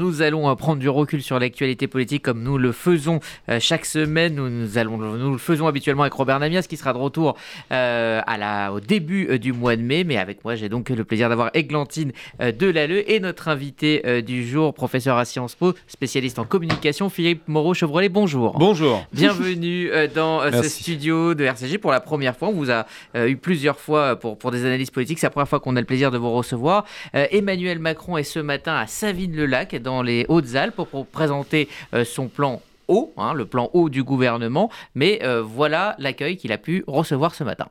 nous 0.00 0.22
allons 0.22 0.56
prendre 0.56 0.78
du 0.78 0.88
recul 0.88 1.22
sur 1.22 1.38
l'actualité 1.38 1.86
politique 1.86 2.22
comme 2.22 2.42
nous 2.42 2.56
le 2.56 2.72
faisons 2.72 3.20
chaque 3.58 3.84
semaine. 3.84 4.34
Nous, 4.34 4.78
allons, 4.78 4.96
nous 4.96 5.32
le 5.32 5.38
faisons 5.38 5.66
habituellement 5.66 6.04
avec 6.04 6.14
Robert 6.14 6.40
Namias 6.40 6.62
qui 6.62 6.78
sera 6.78 6.94
de 6.94 6.98
retour 6.98 7.36
à 7.68 8.38
la, 8.38 8.72
au 8.72 8.80
début 8.80 9.38
du 9.38 9.52
mois 9.52 9.76
de 9.76 9.82
mai. 9.82 10.04
Mais 10.04 10.16
avec 10.16 10.42
moi, 10.42 10.54
j'ai 10.54 10.70
donc 10.70 10.88
le 10.88 11.04
plaisir 11.04 11.28
d'avoir 11.28 11.50
Églantine 11.52 12.12
Delalleux 12.40 13.10
et 13.10 13.20
notre 13.20 13.48
invité 13.48 14.22
du 14.22 14.48
jour, 14.48 14.72
professeur 14.72 15.18
à 15.18 15.26
Sciences 15.26 15.54
Po, 15.54 15.74
spécialiste 15.86 16.38
en 16.38 16.44
communication, 16.44 17.10
Philippe 17.10 17.46
Moreau-Chevrolet. 17.46 18.08
Bonjour. 18.08 18.56
Bonjour. 18.58 19.04
Bienvenue 19.12 19.90
dans 20.14 20.50
ce 20.50 20.66
studio 20.66 21.34
de 21.34 21.44
RCG 21.44 21.76
pour 21.76 21.90
la 21.90 22.00
première 22.00 22.34
fois. 22.34 22.48
On 22.48 22.52
vous 22.52 22.70
a 22.70 22.86
eu 23.14 23.36
plusieurs 23.36 23.78
fois 23.78 24.16
pour, 24.16 24.38
pour 24.38 24.50
des 24.50 24.64
analyses 24.64 24.90
politiques. 24.90 25.18
C'est 25.18 25.26
la 25.26 25.30
première 25.30 25.48
fois 25.48 25.60
qu'on 25.60 25.76
a 25.76 25.80
le 25.80 25.86
plaisir 25.86 26.10
de 26.10 26.16
vous 26.16 26.32
recevoir. 26.32 26.86
Emmanuel 27.12 27.78
Macron 27.78 28.16
est 28.16 28.22
ce 28.22 28.38
matin 28.38 28.76
à 28.76 28.86
Savine-le-Lac, 28.86 29.76
dans 29.76 29.89
les 30.02 30.26
Hautes-Alpes, 30.28 30.74
pour, 30.74 31.06
présenter 31.06 31.68
euh, 31.94 32.04
son 32.04 32.28
plan 32.28 32.62
haut, 32.88 33.12
hein, 33.16 33.34
le 33.34 33.46
plan 33.46 33.70
haut 33.72 33.88
du 33.88 34.02
gouvernement. 34.02 34.70
Mais 34.94 35.20
euh, 35.22 35.42
voilà 35.42 35.96
l'accueil 35.98 36.36
qu'il 36.36 36.52
a 36.52 36.58
pu 36.58 36.84
recevoir 36.86 37.34
ce 37.34 37.44
matin. 37.44 37.68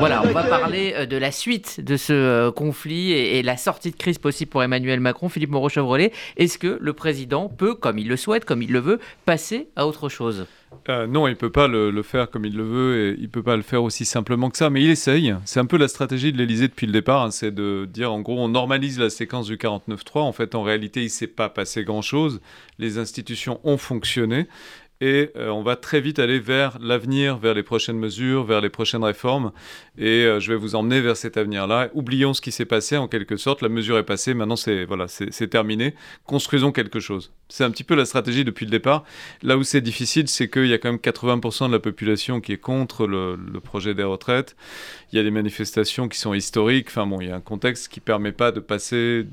Voilà, 0.00 0.22
on 0.24 0.32
va 0.32 0.44
parler 0.44 0.94
euh, 0.96 1.04
de 1.04 1.18
la 1.18 1.30
suite 1.30 1.84
de 1.84 1.98
ce 1.98 2.48
conflit 2.48 3.12
et, 3.12 3.42
la 3.42 3.58
sortie 3.58 3.90
de 3.90 3.96
crise 3.96 4.16
possible 4.16 4.50
pour 4.50 4.62
Emmanuel 4.62 4.98
Macron. 4.98 5.28
Philippe 5.28 5.50
Moreau-Chevrolet, 5.50 6.10
est-ce 6.38 6.56
que 6.56 6.78
le 6.80 6.92
président 6.94 7.50
peut, 7.50 7.74
comme 7.74 7.98
il 7.98 8.08
le 8.08 8.16
souhaite, 8.16 8.46
comme 8.46 8.62
il 8.62 8.72
le 8.72 8.78
veut, 8.78 8.98
passer 9.26 9.68
à 9.76 9.86
autre 9.86 10.08
chose? 10.08 10.46
Non, 11.06 11.28
il 11.28 11.36
peut 11.36 11.50
pas 11.50 11.68
le, 11.68 12.02
faire 12.02 12.30
comme 12.30 12.44
il 12.44 12.56
le 12.56 12.62
veut 12.62 12.96
et 12.96 13.16
il 13.20 13.28
peut 13.28 13.42
pas 13.42 13.56
le 13.56 13.62
faire 13.62 13.82
aussi 13.82 14.04
simplement 14.04 14.50
que 14.50 14.56
ça, 14.56 14.70
mais 14.70 14.82
il 14.82 14.90
essaye. 14.90 15.34
C'est 15.44 15.60
un 15.60 15.66
peu 15.66 15.76
la 15.76 15.88
stratégie 15.88 16.32
de 16.32 16.38
l'Elysée 16.38 16.68
depuis 16.68 16.86
le 16.86 16.92
départ, 16.92 17.22
hein, 17.22 17.30
c'est 17.30 17.54
de 17.54 17.88
dire 17.90 18.12
en 18.12 18.20
gros 18.20 18.38
on 18.38 18.48
normalise 18.48 18.98
la 18.98 19.10
séquence 19.10 19.46
du 19.46 19.56
49-3. 19.56 20.20
En 20.20 20.32
fait, 20.32 20.54
en 20.54 20.62
réalité, 20.62 21.02
il 21.02 21.10
s'est 21.10 21.26
pas 21.26 21.48
passé 21.48 21.84
grand-chose. 21.84 22.40
Les 22.78 22.98
institutions 22.98 23.60
ont 23.64 23.78
fonctionné 23.78 24.46
et 25.00 25.30
euh, 25.36 25.48
on 25.48 25.62
va 25.62 25.76
très 25.76 26.00
vite 26.00 26.18
aller 26.18 26.38
vers 26.38 26.78
l'avenir, 26.78 27.38
vers 27.38 27.54
les 27.54 27.62
prochaines 27.62 27.98
mesures, 27.98 28.44
vers 28.44 28.60
les 28.60 28.68
prochaines 28.68 29.02
réformes. 29.02 29.50
Et 29.96 30.24
euh, 30.24 30.40
je 30.40 30.52
vais 30.52 30.58
vous 30.58 30.74
emmener 30.74 31.00
vers 31.00 31.16
cet 31.16 31.38
avenir-là. 31.38 31.88
Oublions 31.94 32.34
ce 32.34 32.42
qui 32.42 32.52
s'est 32.52 32.66
passé 32.66 32.98
en 32.98 33.08
quelque 33.08 33.36
sorte. 33.36 33.62
La 33.62 33.70
mesure 33.70 33.96
est 33.96 34.04
passée. 34.04 34.34
Maintenant, 34.34 34.56
c'est 34.56 34.84
voilà, 34.84 35.08
c'est 35.08 35.48
terminé. 35.48 35.94
Construisons 36.26 36.70
quelque 36.70 37.00
chose. 37.00 37.32
C'est 37.48 37.64
un 37.64 37.70
petit 37.70 37.84
peu 37.84 37.94
la 37.94 38.04
stratégie 38.04 38.44
depuis 38.44 38.66
le 38.66 38.70
départ. 38.70 39.04
Là 39.42 39.56
où 39.56 39.62
c'est 39.62 39.80
difficile, 39.80 40.28
c'est 40.28 40.50
qu'il 40.50 40.66
y 40.66 40.74
a 40.74 40.78
quand 40.78 40.90
même 40.90 41.00
80% 41.00 41.68
de 41.68 41.72
la 41.72 41.80
population 41.80 42.40
qui 42.40 42.52
est 42.52 42.58
contre 42.58 43.06
le, 43.06 43.38
projet 43.64 43.94
des 43.94 44.04
retraites. 44.04 44.54
Il 45.12 45.16
y 45.16 45.18
a 45.18 45.22
des 45.22 45.30
manifestations 45.30 46.08
qui 46.08 46.18
sont 46.18 46.34
historiques. 46.34 46.88
Enfin 46.88 47.06
bon, 47.06 47.20
il 47.20 47.28
y 47.28 47.30
a 47.30 47.36
un 47.36 47.40
contexte 47.40 47.88
qui 47.88 48.00
permet 48.00 48.32
pas 48.32 48.52
de 48.52 48.60
passer 48.60 49.26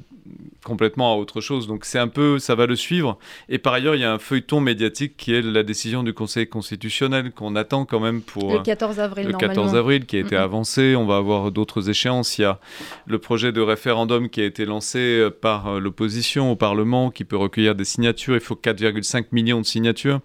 complètement 0.63 1.13
à 1.13 1.15
autre 1.15 1.41
chose. 1.41 1.67
Donc 1.67 1.85
c'est 1.85 1.99
un 1.99 2.07
peu, 2.07 2.39
ça 2.39 2.55
va 2.55 2.65
le 2.65 2.75
suivre. 2.75 3.17
Et 3.49 3.57
par 3.57 3.73
ailleurs, 3.73 3.95
il 3.95 4.01
y 4.01 4.05
a 4.05 4.11
un 4.11 4.19
feuilleton 4.19 4.59
médiatique 4.59 5.15
qui 5.17 5.33
est 5.33 5.41
la 5.57 5.63
décision 5.63 6.03
du 6.03 6.13
Conseil 6.13 6.47
constitutionnel 6.47 7.31
qu'on 7.31 7.55
attend 7.55 7.85
quand 7.85 7.99
même 7.99 8.21
pour 8.21 8.53
le 8.53 8.59
14 8.59 8.99
avril. 8.99 9.27
Le 9.27 9.33
14 9.33 9.75
avril 9.75 10.05
qui 10.05 10.17
a 10.17 10.19
été 10.19 10.35
avancé. 10.35 10.95
On 10.95 11.05
va 11.05 11.17
avoir 11.17 11.51
d'autres 11.51 11.89
échéances. 11.89 12.37
Il 12.37 12.43
y 12.43 12.45
a 12.45 12.59
le 13.05 13.17
projet 13.19 13.51
de 13.51 13.61
référendum 13.61 14.29
qui 14.29 14.41
a 14.41 14.45
été 14.45 14.65
lancé 14.65 14.99
euh, 14.99 15.29
par 15.29 15.67
euh, 15.67 15.79
l'opposition 15.79 16.51
au 16.51 16.55
Parlement 16.55 17.09
qui 17.09 17.25
peut 17.25 17.37
recueillir 17.37 17.75
des 17.75 17.85
signatures. 17.85 18.35
Il 18.35 18.41
faut 18.41 18.55
4,5 18.55 19.25
millions 19.31 19.59
de 19.59 19.65
signatures. 19.65 20.19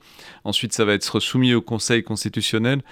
Ensuite, 0.44 0.72
ça 0.72 0.84
va 0.84 0.92
être 0.92 1.20
soumis 1.20 1.54
au 1.54 1.62
Conseil 1.62 2.02
constitutionnel. 2.02 2.82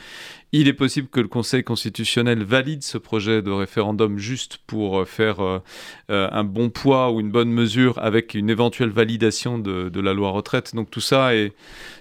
Il 0.52 0.66
est 0.66 0.72
possible 0.72 1.06
que 1.06 1.20
le 1.20 1.28
Conseil 1.28 1.62
constitutionnel 1.62 2.42
valide 2.42 2.82
ce 2.82 2.98
projet 2.98 3.40
de 3.40 3.52
référendum 3.52 4.18
juste 4.18 4.58
pour 4.66 4.98
euh, 4.98 5.04
faire 5.04 5.38
euh, 5.38 5.62
euh, 6.10 6.28
un 6.32 6.42
bon 6.42 6.70
poids 6.70 7.12
ou 7.12 7.20
une 7.20 7.30
bonne 7.30 7.52
mesure 7.52 7.96
avec 7.98 8.34
une 8.34 8.50
éventuelle 8.50 8.90
validation 8.90 9.60
de, 9.60 10.00
la 10.00 10.12
loi 10.12 10.30
retraite. 10.30 10.74
Donc 10.74 10.90
tout 10.90 11.00
ça 11.00 11.36
est 11.36 11.52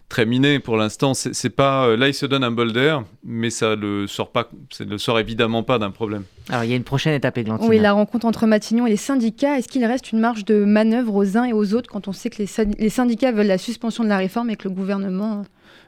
très 0.08 0.26
miné 0.26 0.58
pour 0.58 0.78
l'instant. 0.78 1.14
C'est 1.14 1.50
pas 1.52 1.96
là 1.96 2.08
il 2.08 2.14
se 2.16 2.26
donne 2.26 2.44
un 2.44 2.50
bol 2.50 2.74
d'air, 2.74 3.04
mais 3.24 3.52
ça 3.52 3.76
le 3.76 4.08
sort 4.08 4.32
pas, 4.32 4.50
ça 4.72 4.84
le 4.84 4.98
sort 4.98 5.20
évidemment 5.20 5.62
pas 5.62 5.78
d'un 5.78 5.92
problème. 5.92 6.24
Alors 6.50 6.64
il 6.64 6.72
y 6.72 6.74
a 6.74 6.76
une 6.76 6.84
prochaine 6.84 7.14
étape, 7.14 7.38
Églantine. 7.38 7.70
Oui, 7.70 7.78
la 7.78 7.92
rencontre 7.92 8.26
entre 8.26 8.48
Matignon 8.48 8.88
et 8.88 8.90
les 8.90 8.98
syndicats. 8.98 9.60
Est-ce 9.60 9.68
qu'il 9.68 9.86
reste 9.86 10.12
une 10.12 10.20
marge 10.20 10.46
de 10.46 10.64
manœuvre 10.64 11.14
aux 11.14 11.38
uns 11.38 11.44
et 11.44 11.54
aux 11.54 11.76
autres 11.76 11.90
quand 11.90 12.08
on 12.08 12.14
sait 12.14 12.32
que 12.32 12.42
les 12.42 12.90
syndicats 12.90 13.32
veulent 13.32 13.46
la 13.46 13.60
suspension 13.60 14.04
de 14.04 14.10
la 14.10 14.18
réforme 14.18 14.50
et 14.50 14.56
que 14.56 14.68
le 14.68 14.74
gouvernement 14.74 15.44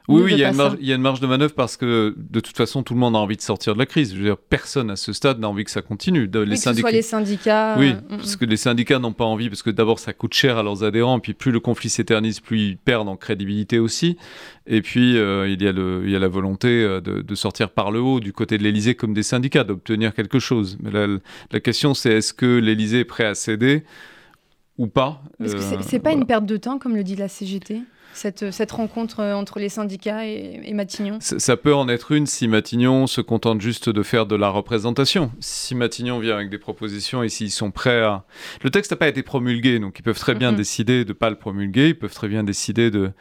oui, 0.08 0.22
oui, 0.22 0.32
il 0.32 0.38
y, 0.38 0.44
a 0.44 0.50
une 0.50 0.56
marge, 0.56 0.76
il 0.80 0.86
y 0.86 0.92
a 0.92 0.96
une 0.96 1.02
marge 1.02 1.20
de 1.20 1.26
manœuvre 1.28 1.54
parce 1.54 1.76
que 1.76 2.14
de 2.16 2.40
toute 2.40 2.56
façon, 2.56 2.82
tout 2.82 2.94
le 2.94 2.98
monde 2.98 3.14
a 3.14 3.18
envie 3.18 3.36
de 3.36 3.40
sortir 3.40 3.74
de 3.74 3.78
la 3.78 3.86
crise. 3.86 4.12
Je 4.12 4.18
veux 4.18 4.24
dire, 4.24 4.36
personne 4.36 4.90
à 4.90 4.96
ce 4.96 5.12
stade 5.12 5.38
n'a 5.38 5.48
envie 5.48 5.64
que 5.64 5.70
ça 5.70 5.80
continue. 5.80 6.28
les 6.32 6.50
que 6.50 6.56
ce 6.56 6.74
soit 6.74 6.90
les 6.90 7.02
syndicats. 7.02 7.76
Oui, 7.78 7.90
euh, 7.92 8.16
parce 8.16 8.34
que 8.34 8.44
les 8.44 8.56
syndicats 8.56 8.98
n'ont 8.98 9.12
pas 9.12 9.24
envie, 9.24 9.48
parce 9.48 9.62
que 9.62 9.70
d'abord, 9.70 10.00
ça 10.00 10.12
coûte 10.12 10.34
cher 10.34 10.58
à 10.58 10.64
leurs 10.64 10.82
adhérents, 10.82 11.20
puis 11.20 11.34
plus 11.34 11.52
le 11.52 11.60
conflit 11.60 11.88
s'éternise, 11.88 12.40
plus 12.40 12.60
ils 12.60 12.76
perdent 12.76 13.08
en 13.08 13.16
crédibilité 13.16 13.78
aussi. 13.78 14.16
Et 14.66 14.82
puis, 14.82 15.16
euh, 15.16 15.48
il, 15.48 15.62
y 15.62 15.68
a 15.68 15.72
le, 15.72 16.02
il 16.04 16.10
y 16.10 16.16
a 16.16 16.18
la 16.18 16.28
volonté 16.28 16.68
euh, 16.68 17.00
de, 17.00 17.34
sortir 17.36 17.70
par 17.70 17.92
le 17.92 18.00
haut, 18.00 18.18
du 18.18 18.32
côté 18.32 18.58
de 18.58 18.64
l'Élysée 18.64 18.96
comme 18.96 19.14
des 19.14 19.22
syndicats, 19.22 19.62
d'obtenir 19.62 20.14
quelque 20.14 20.40
chose. 20.40 20.78
Mais 20.82 20.90
la, 20.90 21.06
la 21.52 21.60
question, 21.60 21.94
c'est 21.94 22.10
est-ce 22.10 22.32
que 22.32 22.58
l'Élysée 22.58 23.00
est 23.00 23.04
prêt 23.04 23.24
à 23.24 23.34
céder 23.34 23.84
ou 24.78 24.88
pas? 24.88 25.22
Parce 25.38 25.54
que 25.54 25.60
c'est 25.82 26.00
pas 26.00 26.12
une 26.12 26.26
perte 26.26 26.44
de 26.46 26.56
temps, 26.56 26.78
comme 26.78 26.96
le 26.96 27.04
dit 27.04 27.14
la 27.14 27.28
CGT 27.28 27.82
cette, 28.12 28.50
cette, 28.50 28.72
rencontre 28.72 29.20
euh, 29.20 29.34
entre 29.34 29.58
les 29.58 29.68
syndicats 29.68 30.26
et, 30.26 30.72
Matignon 30.72 31.18
ça, 31.20 31.56
peut 31.56 31.74
en 31.74 31.88
être 31.88 32.12
une 32.12 32.26
si 32.26 32.48
Matignon 32.48 33.06
se 33.06 33.20
contente 33.20 33.60
juste 33.60 33.88
de 33.88 34.02
faire 34.02 34.26
de 34.26 34.36
la 34.36 34.48
représentation. 34.48 35.32
Si 35.40 35.74
Matignon 35.74 36.18
vient 36.18 36.36
avec 36.36 36.50
des 36.50 36.58
propositions 36.58 37.22
et 37.22 37.28
s'ils 37.28 37.50
sont 37.50 37.70
prêts 37.70 38.02
à... 38.02 38.24
Le 38.62 38.70
texte 38.70 38.92
n'a 38.92 38.96
pas 38.96 39.08
été 39.08 39.22
promulgué, 39.22 39.78
donc 39.78 39.98
ils 39.98 40.02
peuvent 40.02 40.18
très 40.18 40.34
bien 40.34 40.52
décider 40.52 41.04
de 41.04 41.10
ne 41.10 41.14
pas 41.14 41.30
le 41.30 41.36
promulguer, 41.36 41.88
ils 41.88 41.98
peuvent 41.98 42.14
très 42.14 42.28
bien 42.28 42.44
décider 42.44 42.90
de 42.90 43.12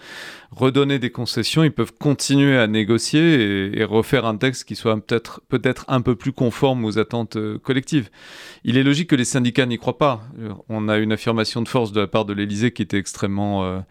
redonner 0.52 1.00
des 1.00 1.10
concessions, 1.10 1.64
ils 1.64 1.72
peuvent 1.72 1.94
continuer 1.94 2.58
à 2.58 2.68
négocier 2.68 3.80
et, 3.80 3.84
refaire 3.84 4.26
un 4.26 4.38
texte 4.38 4.66
qui 4.66 4.76
soit 4.76 4.96
peut-être 5.06 5.42
peut 5.50 5.62
un 5.88 6.02
peu 6.02 6.16
plus 6.16 6.32
conforme 6.32 6.86
aux 6.86 7.00
attentes 7.00 7.36
euh, 7.36 7.58
collectives. 7.58 8.10
Il 8.64 8.78
est 8.78 8.84
logique 8.84 9.10
que 9.10 9.16
les 9.16 9.26
syndicats 9.26 9.66
n'y 9.66 9.78
croient 9.78 9.98
pas. 9.98 10.22
Euh, 10.40 10.54
on 10.70 10.88
a 10.88 10.98
une 10.98 11.12
affirmation 11.12 11.62
de 11.62 11.68
force 11.68 11.92
de 11.92 12.02
la 12.02 12.08
part 12.08 12.26
de 12.26 12.34
l'Élysée 12.34 12.72
qui 12.72 12.82
était 12.82 12.98
extrêmement 12.98 13.82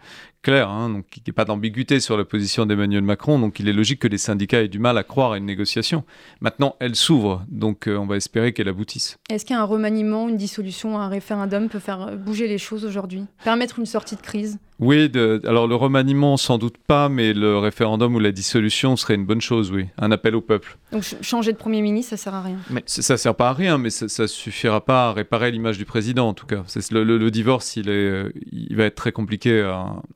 clair, 0.41 0.69
hein, 0.69 0.89
donc 0.89 1.05
il 1.17 1.23
n'y 1.25 1.31
a 1.31 1.33
pas 1.33 1.45
d'ambiguïté 1.45 1.99
sur 1.99 2.17
la 2.17 2.25
position 2.25 2.65
d'Emmanuel 2.65 3.03
Macron, 3.03 3.39
donc 3.39 3.59
il 3.59 3.67
est 3.67 3.73
logique 3.73 3.99
que 3.99 4.07
les 4.07 4.17
syndicats 4.17 4.61
aient 4.61 4.67
du 4.67 4.79
mal 4.79 4.97
à 4.97 5.03
croire 5.03 5.33
à 5.33 5.37
une 5.37 5.45
négociation. 5.45 6.03
Maintenant, 6.39 6.75
elle 6.79 6.95
s'ouvre, 6.95 7.43
donc 7.49 7.87
euh, 7.87 7.97
on 7.97 8.05
va 8.05 8.17
espérer 8.17 8.53
qu'elle 8.53 8.67
aboutisse. 8.67 9.17
Est-ce 9.29 9.45
qu'un 9.45 9.63
remaniement, 9.63 10.29
une 10.29 10.37
dissolution, 10.37 10.99
un 10.99 11.09
référendum 11.09 11.69
peut 11.69 11.79
faire 11.79 12.17
bouger 12.17 12.47
les 12.47 12.57
choses 12.57 12.85
aujourd'hui? 12.85 13.25
Permettre 13.43 13.79
une 13.79 13.85
sortie 13.85 14.15
de 14.15 14.21
crise? 14.21 14.59
Oui, 14.81 15.11
alors 15.45 15.67
le 15.67 15.75
remaniement, 15.75 16.37
sans 16.37 16.57
doute 16.57 16.77
pas, 16.77 17.07
mais 17.07 17.33
le 17.33 17.57
référendum 17.57 18.15
ou 18.15 18.19
la 18.19 18.31
dissolution 18.31 18.95
serait 18.95 19.15
une 19.15 19.25
bonne 19.25 19.41
chose, 19.41 19.71
oui. 19.71 19.87
Un 19.97 20.11
appel 20.11 20.35
au 20.35 20.41
peuple. 20.41 20.77
Donc 20.91 21.03
changer 21.21 21.53
de 21.53 21.57
Premier 21.57 21.81
ministre, 21.81 22.11
ça 22.11 22.17
sert 22.17 22.33
à 22.33 22.41
rien 22.41 22.57
mais 22.69 22.83
Ça 22.85 23.17
sert 23.17 23.35
pas 23.35 23.49
à 23.49 23.53
rien, 23.53 23.77
mais 23.77 23.89
ça, 23.89 24.05
ne 24.23 24.27
suffira 24.27 24.83
pas 24.83 25.09
à 25.09 25.13
réparer 25.13 25.51
l'image 25.51 25.77
du 25.77 25.85
président, 25.85 26.27
en 26.27 26.33
tout 26.33 26.45
cas. 26.45 26.63
Le, 26.91 27.03
le, 27.03 27.31
divorce, 27.31 27.77
il, 27.77 27.89
est, 27.89 28.25
il 28.51 28.75
va 28.75 28.85
être 28.85 28.95
très 28.95 29.11
compliqué 29.11 29.61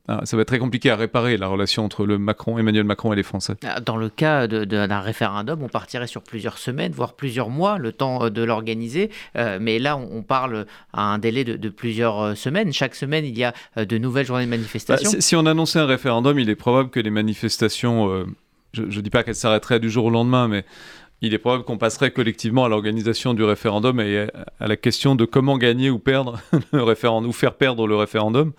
ça 0.08 0.36
va 0.38 0.42
être 0.42 0.48
très 0.48 0.59
compliqué 0.59 0.90
à 0.90 0.96
réparer, 0.96 1.38
la 1.38 1.47
relation 1.47 1.84
entre 1.84 2.06
le 2.06 2.18
Macron, 2.18 2.58
Emmanuel 2.58 2.84
Macron 2.84 3.14
et 3.14 3.16
les 3.16 3.24
Français. 3.24 3.56
Ah, 3.64 3.80
dans 3.80 3.97
le 3.97 4.09
cas 4.09 4.47
d'un 4.47 5.00
référendum, 5.00 5.62
on 5.64 5.68
partirait 5.68 6.08
sur 6.08 6.22
plusieurs 6.22 6.58
semaines, 6.58 6.92
voire 6.92 7.14
plusieurs 7.14 7.50
mois, 7.50 7.78
le 7.78 7.92
temps 7.92 8.26
euh, 8.26 8.30
de 8.30 8.44
l'organiser. 8.44 9.09
Euh, 9.36 9.58
mais 9.59 9.80
là, 9.80 9.97
on, 9.97 10.22
parle 10.22 10.66
à 10.94 11.03
un 11.03 11.18
délai 11.18 11.44
de, 11.44 11.70
plusieurs 11.70 12.22
euh, 12.22 12.36
semaines. 12.36 12.74
Chaque 12.74 12.96
semaine, 12.96 13.26
il 13.26 13.38
y 13.38 13.44
a 13.44 13.53
de 13.78 13.97
nouvelles 13.97 14.26
journées 14.26 14.46
de 14.46 14.50
bah, 14.88 14.98
si, 14.98 15.36
on 15.36 15.46
annonçait 15.46 15.80
un 15.80 15.86
référendum, 15.86 16.38
il 16.40 16.50
est 16.50 16.56
probable 16.56 16.90
que 16.90 17.00
les 17.00 17.10
manifestations, 17.10 18.10
euh, 18.10 18.26
je 18.74 18.84
ne 18.84 19.02
dis 19.02 19.10
pas 19.10 19.24
qu'elles 19.24 19.36
s'arrêteraient 19.36 19.80
du 19.80 19.90
jour 19.90 20.06
au 20.06 20.10
lendemain, 20.10 20.48
mais 20.48 20.66
il 21.22 21.34
est 21.34 21.38
probable 21.38 21.64
qu'on 21.64 21.78
passerait 21.78 22.12
collectivement 22.12 22.66
à 22.66 22.70
l'organisation 22.70 23.34
du 23.34 23.44
référendum 23.44 24.00
et 24.00 24.28
à 24.59 24.68
la 24.68 24.76
question 24.76 25.16
de 25.16 25.26
comment 25.26 25.58
gagner 25.58 25.90
ou 25.90 25.97
perdre 25.97 26.40
le 26.74 26.84
référendum 26.84 27.29
ou 27.29 27.34
faire 27.34 27.56
perdre 27.56 27.88
le 27.88 27.96
référendum. 27.96 28.52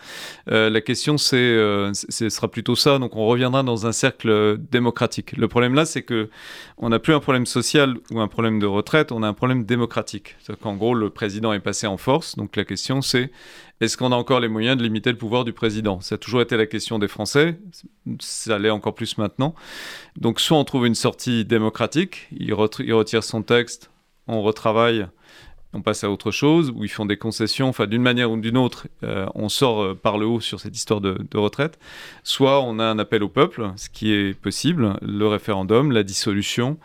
Euh, 0.51 0.71
la 0.71 0.81
question, 0.81 1.19
c'est, 1.19 1.37
euh, 1.37 1.93
ce 1.93 2.29
sera 2.29 2.49
plutôt 2.49 2.75
ça. 2.75 2.99
Donc, 2.99 3.15
on 3.15 3.27
reviendra 3.27 3.63
dans 3.63 3.87
un 3.87 3.93
cercle 3.93 4.59
démocratique. 4.71 5.37
Le 5.37 5.49
problème 5.49 5.75
là, 5.75 5.85
c'est 5.85 6.03
que 6.03 6.31
on 6.79 6.89
n'a 6.89 6.99
plus 6.99 7.15
un 7.15 7.21
problème 7.21 7.47
social 7.47 7.97
ou 8.11 8.21
un 8.21 8.29
problème 8.29 8.59
de 8.59 8.67
retraite, 8.67 9.13
on 9.13 9.23
a 9.23 9.29
un 9.29 9.35
problème 9.35 9.65
démocratique. 9.65 10.37
C'est-à-dire 10.41 10.63
qu'en 10.63 10.77
gros, 10.77 10.95
le 10.95 11.11
président 11.11 11.53
est 11.53 11.61
passé 11.61 11.87
en 11.87 11.99
force. 11.99 12.37
Donc, 12.37 12.57
la 12.57 12.65
question, 12.65 13.03
c'est 13.03 13.31
est-ce 13.81 13.97
qu'on 13.97 14.13
a 14.13 14.17
encore 14.17 14.41
les 14.41 14.49
moyens 14.49 14.79
de 14.79 14.83
limiter 14.83 15.11
le 15.11 15.19
pouvoir 15.19 15.45
du 15.45 15.53
président? 15.53 16.01
Ça 16.01 16.15
a 16.15 16.19
toujours 16.19 16.41
été 16.41 16.57
la 16.57 16.67
question 16.67 16.99
des 16.99 17.09
Français, 17.09 17.59
ça 18.21 18.59
l'est 18.59 18.71
encore 18.71 18.95
plus 18.95 19.19
maintenant. 19.19 19.55
Donc 20.17 20.41
soit 20.41 20.57
on 20.57 20.65
trouve 20.65 20.87
une 20.87 20.95
sortie 20.95 21.45
démocratique, 21.45 22.29
il, 22.33 22.55
retire 22.55 23.23
son 23.23 23.43
texte, 23.43 23.91
on 24.29 24.41
retravaille, 24.41 25.07
on 25.75 25.83
passe 25.83 26.05
à 26.05 26.11
autre 26.11 26.31
chose, 26.31 26.73
ou 26.75 26.85
ils 26.85 26.89
font 26.89 27.05
des 27.05 27.19
concessions, 27.19 27.69
enfin 27.69 27.87
d'une 27.87 28.01
manière 28.01 28.31
ou 28.31 28.39
d'une 28.39 28.57
autre, 28.57 28.89
euh, 29.03 29.27
on 29.35 29.51
sort 29.51 29.83
euh, 29.83 29.95
par 29.95 30.17
le 30.17 30.25
haut 30.25 30.41
sur 30.41 30.59
cette 30.59 30.75
histoire 30.75 31.03
de, 31.03 31.19
retraite. 31.35 31.79
Soit 32.25 32.63
on 32.63 32.79
a 32.79 32.85
un 32.85 32.99
appel 32.99 33.23
au 33.23 33.29
peuple, 33.29 33.71
ce 33.77 33.91
qui 33.91 34.13
est 34.13 34.33
possible, 34.33 34.97
le 35.03 35.27
référendum, 35.27 35.93
la 35.93 36.03
dissolution, 36.03 36.79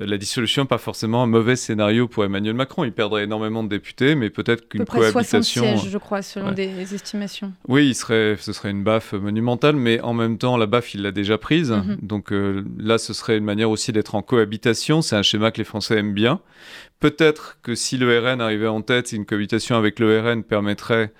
la 0.00 0.16
dissolution 0.16 0.66
pas 0.66 0.78
forcément 0.78 1.22
un 1.22 1.26
mauvais 1.26 1.56
scénario 1.56 2.08
pour 2.08 2.24
Emmanuel 2.24 2.54
Macron. 2.54 2.84
Il 2.84 2.92
perdrait 2.92 3.24
énormément 3.24 3.62
de 3.62 3.68
députés, 3.68 4.14
mais 4.14 4.30
peut-être 4.30 4.68
qu'une 4.68 4.84
cohabitation. 4.84 5.62
60 5.62 5.78
sièges, 5.78 5.92
je 5.92 5.98
crois, 5.98 6.22
selon 6.22 6.52
des 6.52 6.94
estimations. 6.94 7.52
Oui, 7.68 7.88
il 7.88 7.94
serait, 7.94 8.36
ce 8.38 8.52
serait 8.52 8.70
une 8.70 8.82
baffe 8.82 9.12
monumentale, 9.12 9.76
mais 9.76 10.00
en 10.00 10.14
même 10.14 10.38
temps, 10.38 10.56
la 10.56 10.66
baffe, 10.66 10.94
il 10.94 11.02
l'a 11.02 11.12
déjà 11.12 11.38
prise. 11.38 11.70
Mhm. 11.70 11.98
Donc 12.02 12.32
euh, 12.32 12.64
là, 12.78 12.98
ce 12.98 13.12
serait 13.12 13.36
une 13.36 13.44
manière 13.44 13.70
aussi 13.70 13.92
d'être 13.92 14.14
en 14.14 14.22
cohabitation. 14.22 15.02
C'est 15.02 15.16
un 15.16 15.22
schéma 15.22 15.50
que 15.50 15.58
les 15.58 15.64
Français 15.64 15.98
aiment 15.98 16.14
bien. 16.14 16.40
Peut-être 16.98 17.58
que 17.62 17.74
si 17.74 17.96
le 17.96 18.18
RN 18.18 18.40
arrivait 18.40 18.66
en 18.66 18.82
tête, 18.82 19.12
une 19.12 19.26
cohabitation 19.26 19.76
avec 19.76 19.98
le 19.98 20.20
RN 20.20 20.42
permettrait 20.42 21.12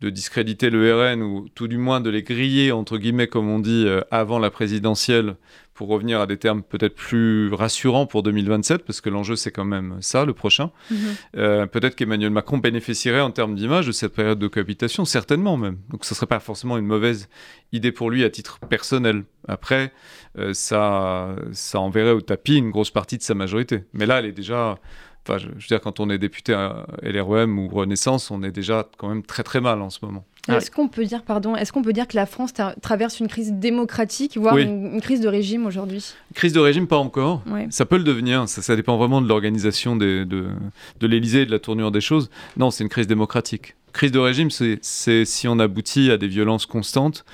de 0.00 0.08
discréditer 0.08 0.70
le 0.70 0.94
RN 0.94 1.22
ou 1.22 1.48
tout 1.54 1.68
du 1.68 1.76
moins 1.76 2.00
de 2.00 2.10
les 2.10 2.22
griller, 2.22 2.72
entre 2.72 2.96
guillemets, 2.96 3.26
comme 3.26 3.48
on 3.48 3.58
dit, 3.58 3.84
euh, 3.86 4.00
avant 4.10 4.38
la 4.38 4.50
présidentielle 4.50 5.36
pour 5.80 5.88
revenir 5.88 6.20
à 6.20 6.26
des 6.26 6.36
termes 6.36 6.62
peut-être 6.62 6.94
plus 6.94 7.54
rassurants 7.54 8.04
pour 8.04 8.22
2027, 8.22 8.84
parce 8.84 9.00
que 9.00 9.08
l'enjeu 9.08 9.34
c'est 9.34 9.50
quand 9.50 9.64
même 9.64 9.96
ça, 10.02 10.26
le 10.26 10.34
prochain. 10.34 10.72
Mhm. 10.90 10.98
Euh, 11.38 11.64
peut-être 11.64 11.96
qu'Emmanuel 11.96 12.28
Macron 12.28 12.58
bénéficierait 12.58 13.22
en 13.22 13.30
termes 13.30 13.54
d'image 13.54 13.86
de 13.86 13.92
cette 13.92 14.12
période 14.12 14.38
de 14.38 14.46
cohabitation, 14.46 15.06
certainement 15.06 15.56
même. 15.56 15.78
Donc 15.88 16.04
ce 16.04 16.12
ne 16.12 16.16
serait 16.16 16.26
pas 16.26 16.38
forcément 16.38 16.76
une 16.76 16.84
mauvaise 16.84 17.30
idée 17.72 17.92
pour 17.92 18.10
lui 18.10 18.24
à 18.24 18.28
titre 18.28 18.58
personnel. 18.68 19.24
Après, 19.48 19.90
euh, 20.38 20.52
ça, 20.52 21.34
ça 21.52 21.80
enverrait 21.80 22.10
au 22.10 22.20
tapis 22.20 22.58
une 22.58 22.70
grosse 22.70 22.90
partie 22.90 23.16
de 23.16 23.22
sa 23.22 23.32
majorité. 23.32 23.84
Mais 23.94 24.04
là, 24.04 24.18
elle 24.18 24.26
est 24.26 24.32
déjà 24.32 24.78
Enfin, 25.26 25.38
je, 25.38 25.48
veux 25.48 25.54
dire, 25.68 25.80
quand 25.80 26.00
on 26.00 26.08
est 26.10 26.18
député 26.18 26.54
à 26.54 26.86
LREM 27.02 27.58
ou 27.58 27.68
Renaissance, 27.68 28.30
on 28.30 28.42
est 28.42 28.50
déjà 28.50 28.88
quand 28.96 29.08
même 29.08 29.22
très 29.22 29.42
très 29.42 29.60
mal 29.60 29.82
en 29.82 29.90
ce 29.90 29.98
moment. 30.02 30.24
Est-ce 30.48 30.70
qu'on 30.70 30.88
peut 30.88 31.04
dire, 31.04 31.22
pardon, 31.22 31.54
est-ce 31.54 31.72
qu'on 31.72 31.82
peut 31.82 31.92
dire 31.92 32.08
que 32.08 32.16
la 32.16 32.26
France 32.26 32.52
traverse 32.80 33.20
une 33.20 33.28
crise 33.28 33.52
démocratique, 33.52 34.36
voire 34.36 34.56
une, 34.56 35.00
crise 35.00 35.20
de 35.20 35.28
régime 35.28 35.66
aujourd'hui? 35.66 36.14
Crise 36.34 36.52
de 36.52 36.60
régime, 36.60 36.86
pas 36.86 36.96
encore. 36.96 37.42
Ça 37.70 37.84
peut 37.84 37.98
le 37.98 38.04
devenir. 38.04 38.48
Ça, 38.48 38.62
ça 38.62 38.74
dépend 38.74 38.96
vraiment 38.96 39.20
de 39.20 39.28
l'organisation 39.28 39.96
de, 39.96 40.24
de 40.24 41.06
l'Élysée 41.06 41.42
et 41.42 41.46
de 41.46 41.50
la 41.50 41.58
tournure 41.58 41.90
des 41.90 42.00
choses. 42.00 42.30
Non, 42.56 42.70
c'est 42.70 42.82
une 42.82 42.90
crise 42.90 43.06
démocratique. 43.06 43.74
Crise 43.92 44.12
de 44.12 44.18
régime, 44.18 44.50
c'est 44.50 45.24
si 45.24 45.48
on 45.48 45.58
aboutit 45.58 46.10
à 46.10 46.16
des 46.16 46.28
violences 46.28 46.66
constantes, 46.66 47.24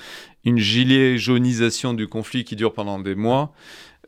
une 0.43 0.57
gilet 0.57 1.17
jaunisation 1.17 1.93
du 1.93 2.07
conflit 2.07 2.43
qui 2.43 2.55
dure 2.55 2.73
pendant 2.73 2.99
des 2.99 3.15
mois 3.15 3.53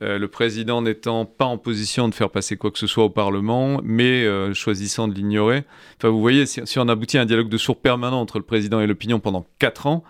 euh, 0.02 0.18
le 0.18 0.28
président 0.28 0.82
n'étant 0.82 1.26
pas 1.26 1.46
en 1.46 1.58
position 1.58 2.08
de 2.08 2.14
faire 2.14 2.30
passer 2.30 2.56
quoi 2.56 2.72
que 2.72 2.80
ce 2.80 2.88
soit 2.88 3.04
au 3.04 3.10
Parlement, 3.10 3.82
mais 3.84 4.24
euh, 4.24 4.54
choisissant 4.54 5.08
de 5.08 5.14
l'ignorer. 5.14 5.64
Enfin, 5.98 6.10
vous 6.10 6.22
voyez, 6.22 6.46
si, 6.46 6.80
on 6.80 6.88
aboutit 6.88 7.18
à 7.18 7.22
un 7.22 7.26
dialogue 7.26 7.50
de 7.50 7.58
sourds 7.58 7.80
permanent 7.80 8.20
entre 8.20 8.38
le 8.38 8.46
président 8.46 8.80
et 8.80 8.88
l'opinion 8.88 9.20
pendant 9.20 9.46
quatre 9.60 9.88
ans, 9.88 10.04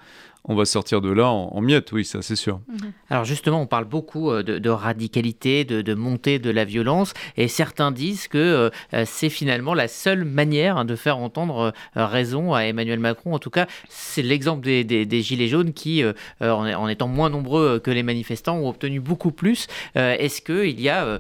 on 0.50 0.56
va 0.56 0.66
sortir 0.66 1.00
de 1.00 1.12
là 1.12 1.28
en, 1.28 1.62
miettes, 1.62 1.92
oui, 1.92 2.04
ça 2.04 2.24
c'est 2.24 2.36
sûr. 2.36 2.60
Mhm. 2.68 2.92
Alors 3.12 3.24
justement, 3.24 3.62
on 3.62 3.68
parle 3.68 3.86
beaucoup 3.86 4.31
euh, 4.31 4.42
de, 4.42 4.69
radicalité, 4.69 5.63
de, 5.63 5.94
montée 5.94 6.40
de 6.40 6.50
la 6.50 6.66
violence, 6.66 7.13
et 7.38 7.48
certains 7.48 7.92
disent 7.92 8.28
que 8.28 8.38
euh, 8.38 8.69
euh, 8.96 9.04
c'est 9.06 9.30
finalement 9.30 9.75
la 9.75 9.88
seule 9.88 10.25
manière 10.25 10.78
hein, 10.78 10.86
de 10.86 10.96
faire 10.96 11.19
entendre 11.19 11.72
raison 11.96 12.56
à 12.56 12.62
Emmanuel 12.62 13.00
Macron. 13.00 13.36
En 13.36 13.40
tout 13.40 13.51
cas, 13.51 13.68
c'est 13.90 14.24
l'exemple 14.24 14.63
des, 14.63 15.22
Gilets 15.22 15.50
jaunes 15.50 15.74
qui, 15.74 16.04
en, 16.42 16.88
étant 16.88 17.07
moins 17.07 17.30
nombreux 17.30 17.78
que 17.80 17.92
les 17.92 18.01
manifestants, 18.01 18.57
ont 18.57 18.69
obtenu 18.69 19.00
beaucoup 19.00 19.31
plus. 19.31 19.68
Est-ce 19.96 20.42
qu'il 20.42 20.81
y 20.81 20.90
a 20.90 21.19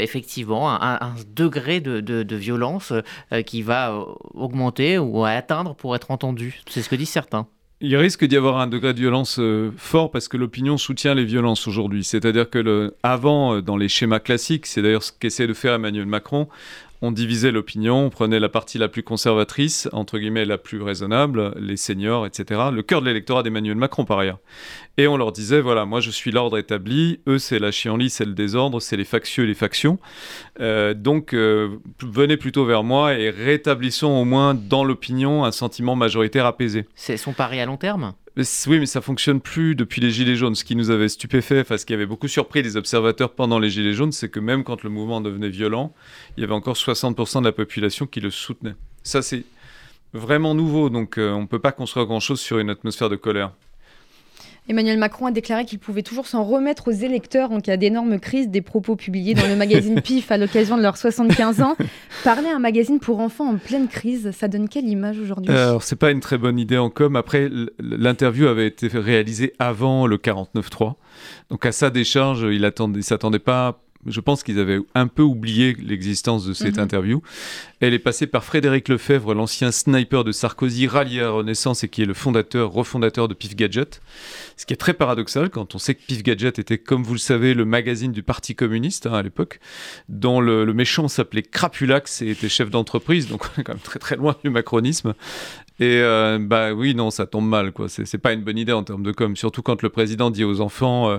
effectivement 0.00 0.70
un, 0.70 1.14
degré 1.34 1.80
de, 1.80 2.36
violence 2.36 2.92
qui 3.44 3.62
va 3.62 4.06
augmenter 4.34 4.96
ou 4.98 5.24
atteindre 5.24 5.74
pour 5.74 5.94
être 5.94 6.10
entendu? 6.10 6.60
C'est 6.68 6.82
ce 6.82 6.88
que 6.88 6.96
disent 6.96 7.10
certains. 7.10 7.46
Il 7.82 7.94
risque 7.96 8.24
d'y 8.24 8.38
avoir 8.38 8.56
un 8.56 8.68
degré 8.68 8.94
de 8.94 8.98
violence 8.98 9.38
euh, 9.38 9.70
fort 9.76 10.10
parce 10.10 10.28
que 10.28 10.38
l'opinion 10.38 10.78
soutient 10.78 11.14
les 11.14 11.26
violences 11.26 11.68
aujourd'hui. 11.68 12.04
C'est-à-dire 12.04 12.48
que 12.48 12.58
le, 12.58 12.94
avant, 13.02 13.56
euh, 13.56 13.60
dans 13.60 13.76
les 13.76 13.88
schémas 13.88 14.18
classiques, 14.18 14.64
c'est 14.64 14.80
d'ailleurs 14.80 15.02
ce 15.02 15.12
qu'essaie 15.12 15.46
de 15.46 15.52
faire 15.52 15.74
Emmanuel 15.74 16.06
Macron, 16.06 16.48
on 17.02 17.12
divisait 17.12 17.52
l'opinion, 17.52 18.06
on 18.06 18.10
prenait 18.10 18.40
la 18.40 18.48
partie 18.48 18.78
la 18.78 18.88
plus 18.88 19.02
conservatrice, 19.02 19.88
entre 19.92 20.18
guillemets 20.18 20.44
la 20.44 20.58
plus 20.58 20.82
raisonnable, 20.82 21.52
les 21.58 21.76
seniors, 21.76 22.26
etc. 22.26 22.60
Le 22.72 22.82
cœur 22.82 23.00
de 23.00 23.06
l'électorat 23.06 23.42
d'Emmanuel 23.42 23.76
Macron 23.76 24.04
par 24.04 24.18
ailleurs. 24.18 24.38
Et 24.98 25.06
on 25.06 25.16
leur 25.16 25.32
disait, 25.32 25.60
voilà, 25.60 25.84
moi 25.84 26.00
je 26.00 26.10
suis 26.10 26.30
l'ordre 26.30 26.58
établi, 26.58 27.20
eux 27.26 27.38
c'est 27.38 27.58
la 27.58 27.70
chienlit, 27.70 28.10
c'est 28.10 28.24
le 28.24 28.32
désordre, 28.32 28.80
c'est 28.80 28.96
les 28.96 29.04
factieux 29.04 29.44
et 29.44 29.46
les 29.46 29.54
factions. 29.54 29.98
Euh, 30.60 30.94
donc 30.94 31.34
euh, 31.34 31.76
venez 32.02 32.36
plutôt 32.36 32.64
vers 32.64 32.82
moi 32.82 33.14
et 33.14 33.30
rétablissons 33.30 34.06
au 34.06 34.24
moins 34.24 34.54
dans 34.54 34.84
l'opinion 34.84 35.44
un 35.44 35.52
sentiment 35.52 35.96
majoritaire 35.96 36.46
apaisé. 36.46 36.86
C'est 36.94 37.16
son 37.16 37.32
pari 37.32 37.60
à 37.60 37.66
long 37.66 37.76
terme? 37.76 38.14
Oui, 38.36 38.78
mais 38.78 38.86
ça 38.86 39.00
fonctionne 39.00 39.40
plus 39.40 39.74
depuis 39.74 40.00
les 40.00 40.10
Gilets 40.10 40.36
jaunes. 40.36 40.54
Ce 40.54 40.64
qui 40.64 40.76
nous 40.76 40.90
avait 40.90 41.08
stupéfait, 41.08 41.60
enfin, 41.60 41.78
ce 41.78 41.86
qui 41.86 41.94
avait 41.94 42.06
beaucoup 42.06 42.28
surpris 42.28 42.62
les 42.62 42.76
observateurs 42.76 43.32
pendant 43.32 43.58
les 43.58 43.70
Gilets 43.70 43.94
jaunes, 43.94 44.12
c'est 44.12 44.28
que 44.28 44.40
même 44.40 44.62
quand 44.62 44.82
le 44.82 44.90
mouvement 44.90 45.22
devenait 45.22 45.48
violent, 45.48 45.94
il 46.36 46.42
y 46.42 46.44
avait 46.44 46.52
encore 46.52 46.76
60% 46.76 47.40
de 47.40 47.46
la 47.46 47.52
population 47.52 48.06
qui 48.06 48.20
le 48.20 48.30
soutenait. 48.30 48.74
Ça, 49.02 49.22
c'est 49.22 49.44
vraiment 50.12 50.54
nouveau, 50.54 50.90
donc 50.90 51.18
euh, 51.18 51.32
on 51.32 51.42
ne 51.42 51.46
peut 51.46 51.58
pas 51.58 51.72
construire 51.72 52.06
grand-chose 52.06 52.40
sur 52.40 52.58
une 52.58 52.68
atmosphère 52.68 53.08
de 53.08 53.16
colère. 53.16 53.52
Emmanuel 54.68 54.98
Macron 54.98 55.26
a 55.26 55.30
déclaré 55.30 55.64
qu'il 55.64 55.78
pouvait 55.78 56.02
toujours 56.02 56.26
s'en 56.26 56.42
remettre 56.42 56.88
aux 56.88 56.92
électeurs 56.92 57.52
en 57.52 57.60
cas 57.60 57.76
d'énorme 57.76 58.18
crise 58.18 58.48
des 58.48 58.62
propos 58.62 58.96
publiés 58.96 59.34
dans 59.34 59.46
le 59.46 59.54
magazine 59.54 60.00
PIF 60.02 60.30
à 60.30 60.38
l'occasion 60.38 60.76
de 60.76 60.82
leurs 60.82 60.96
75 60.96 61.60
ans. 61.62 61.76
Parler 62.24 62.48
à 62.48 62.56
un 62.56 62.58
magazine 62.58 62.98
pour 62.98 63.20
enfants 63.20 63.48
en 63.48 63.56
pleine 63.56 63.86
crise, 63.86 64.32
ça 64.32 64.48
donne 64.48 64.68
quelle 64.68 64.88
image 64.88 65.18
aujourd'hui? 65.20 65.54
Alors, 65.54 65.82
c'est 65.82 65.96
pas 65.96 66.10
une 66.10 66.20
très 66.20 66.38
bonne 66.38 66.58
idée 66.58 66.78
en 66.78 66.90
com. 66.90 67.14
Après, 67.16 67.48
l'interview 67.78 68.48
avait 68.48 68.66
été 68.66 68.88
réalisée 68.88 69.52
avant 69.58 70.06
le 70.06 70.16
49.3. 70.16 70.94
Donc, 71.50 71.64
à 71.64 71.72
sa 71.72 71.90
décharge, 71.90 72.46
il 72.50 72.60
ne 72.60 73.00
s'attendait 73.00 73.38
pas 73.38 73.85
je 74.06 74.20
pense 74.20 74.42
qu'ils 74.42 74.58
avaient 74.58 74.78
un 74.94 75.06
peu 75.06 75.22
oublié 75.22 75.76
l'existence 75.80 76.44
de 76.46 76.52
cette 76.52 76.76
mhm. 76.76 76.84
interview. 76.84 77.22
Elle 77.80 77.94
est 77.94 77.98
passée 77.98 78.26
par 78.26 78.44
Frédéric 78.44 78.88
Lefebvre, 78.88 79.34
l'ancien 79.34 79.70
sniper 79.70 80.24
de 80.24 80.32
Sarkozy, 80.32 80.86
rallié 80.86 81.20
à 81.22 81.30
Renaissance 81.30 81.84
et 81.84 81.88
qui 81.88 82.02
est 82.02 82.06
le 82.06 82.14
fondateur, 82.14 82.70
refondateur 82.70 83.28
de 83.28 83.34
Pif 83.34 83.54
Gadget. 83.54 84.00
Ce 84.56 84.64
qui 84.64 84.72
est 84.72 84.78
très 84.78 84.94
paradoxal 84.94 85.50
quand 85.50 85.74
on 85.74 85.78
sait 85.78 85.94
que 85.94 86.02
Pif 86.06 86.22
Gadget 86.22 86.58
était, 86.58 86.78
comme 86.78 87.02
vous 87.02 87.12
le 87.12 87.18
savez, 87.18 87.54
le 87.54 87.64
magazine 87.64 88.12
du 88.12 88.22
Parti 88.22 88.54
communiste 88.54 89.06
hein, 89.06 89.12
à 89.12 89.22
l'époque, 89.22 89.60
dont 90.08 90.40
le, 90.40 90.64
méchant 90.72 91.08
s'appelait 91.08 91.42
Crapulax 91.42 92.22
et 92.22 92.30
était 92.30 92.48
chef 92.48 92.70
d'entreprise, 92.70 93.28
donc 93.28 93.44
on 93.56 93.60
est 93.60 93.64
quand 93.64 93.74
même 93.74 93.82
très 93.82 93.98
très 93.98 94.16
loin 94.16 94.36
du 94.42 94.50
macronisme. 94.50 95.14
Et 95.78 96.00
euh, 96.00 96.38
bah 96.40 96.72
oui, 96.72 96.94
non, 96.94 97.10
ça 97.10 97.26
tombe 97.26 97.46
mal, 97.46 97.72
quoi. 97.72 97.88
C'est 97.88 98.18
pas 98.18 98.32
une 98.32 98.42
bonne 98.42 98.56
idée 98.56 98.72
en 98.72 98.82
termes 98.82 99.02
de 99.02 99.12
com, 99.12 99.36
surtout 99.36 99.62
quand 99.62 99.82
le 99.82 99.90
président 99.90 100.30
dit 100.30 100.44
aux 100.44 100.60
enfants, 100.60 101.10
euh, 101.10 101.18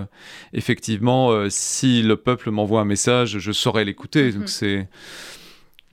effectivement, 0.52 1.30
euh, 1.30 1.46
si 1.48 2.02
le 2.02 2.16
peuple 2.16 2.50
m'envoie 2.50 2.80
un 2.80 2.84
message, 2.84 3.38
je 3.38 3.52
saurais 3.52 3.84
l'écouter. 3.84 4.32
Donc 4.32 4.42
mhm. 4.42 4.46
c'est 4.48 4.88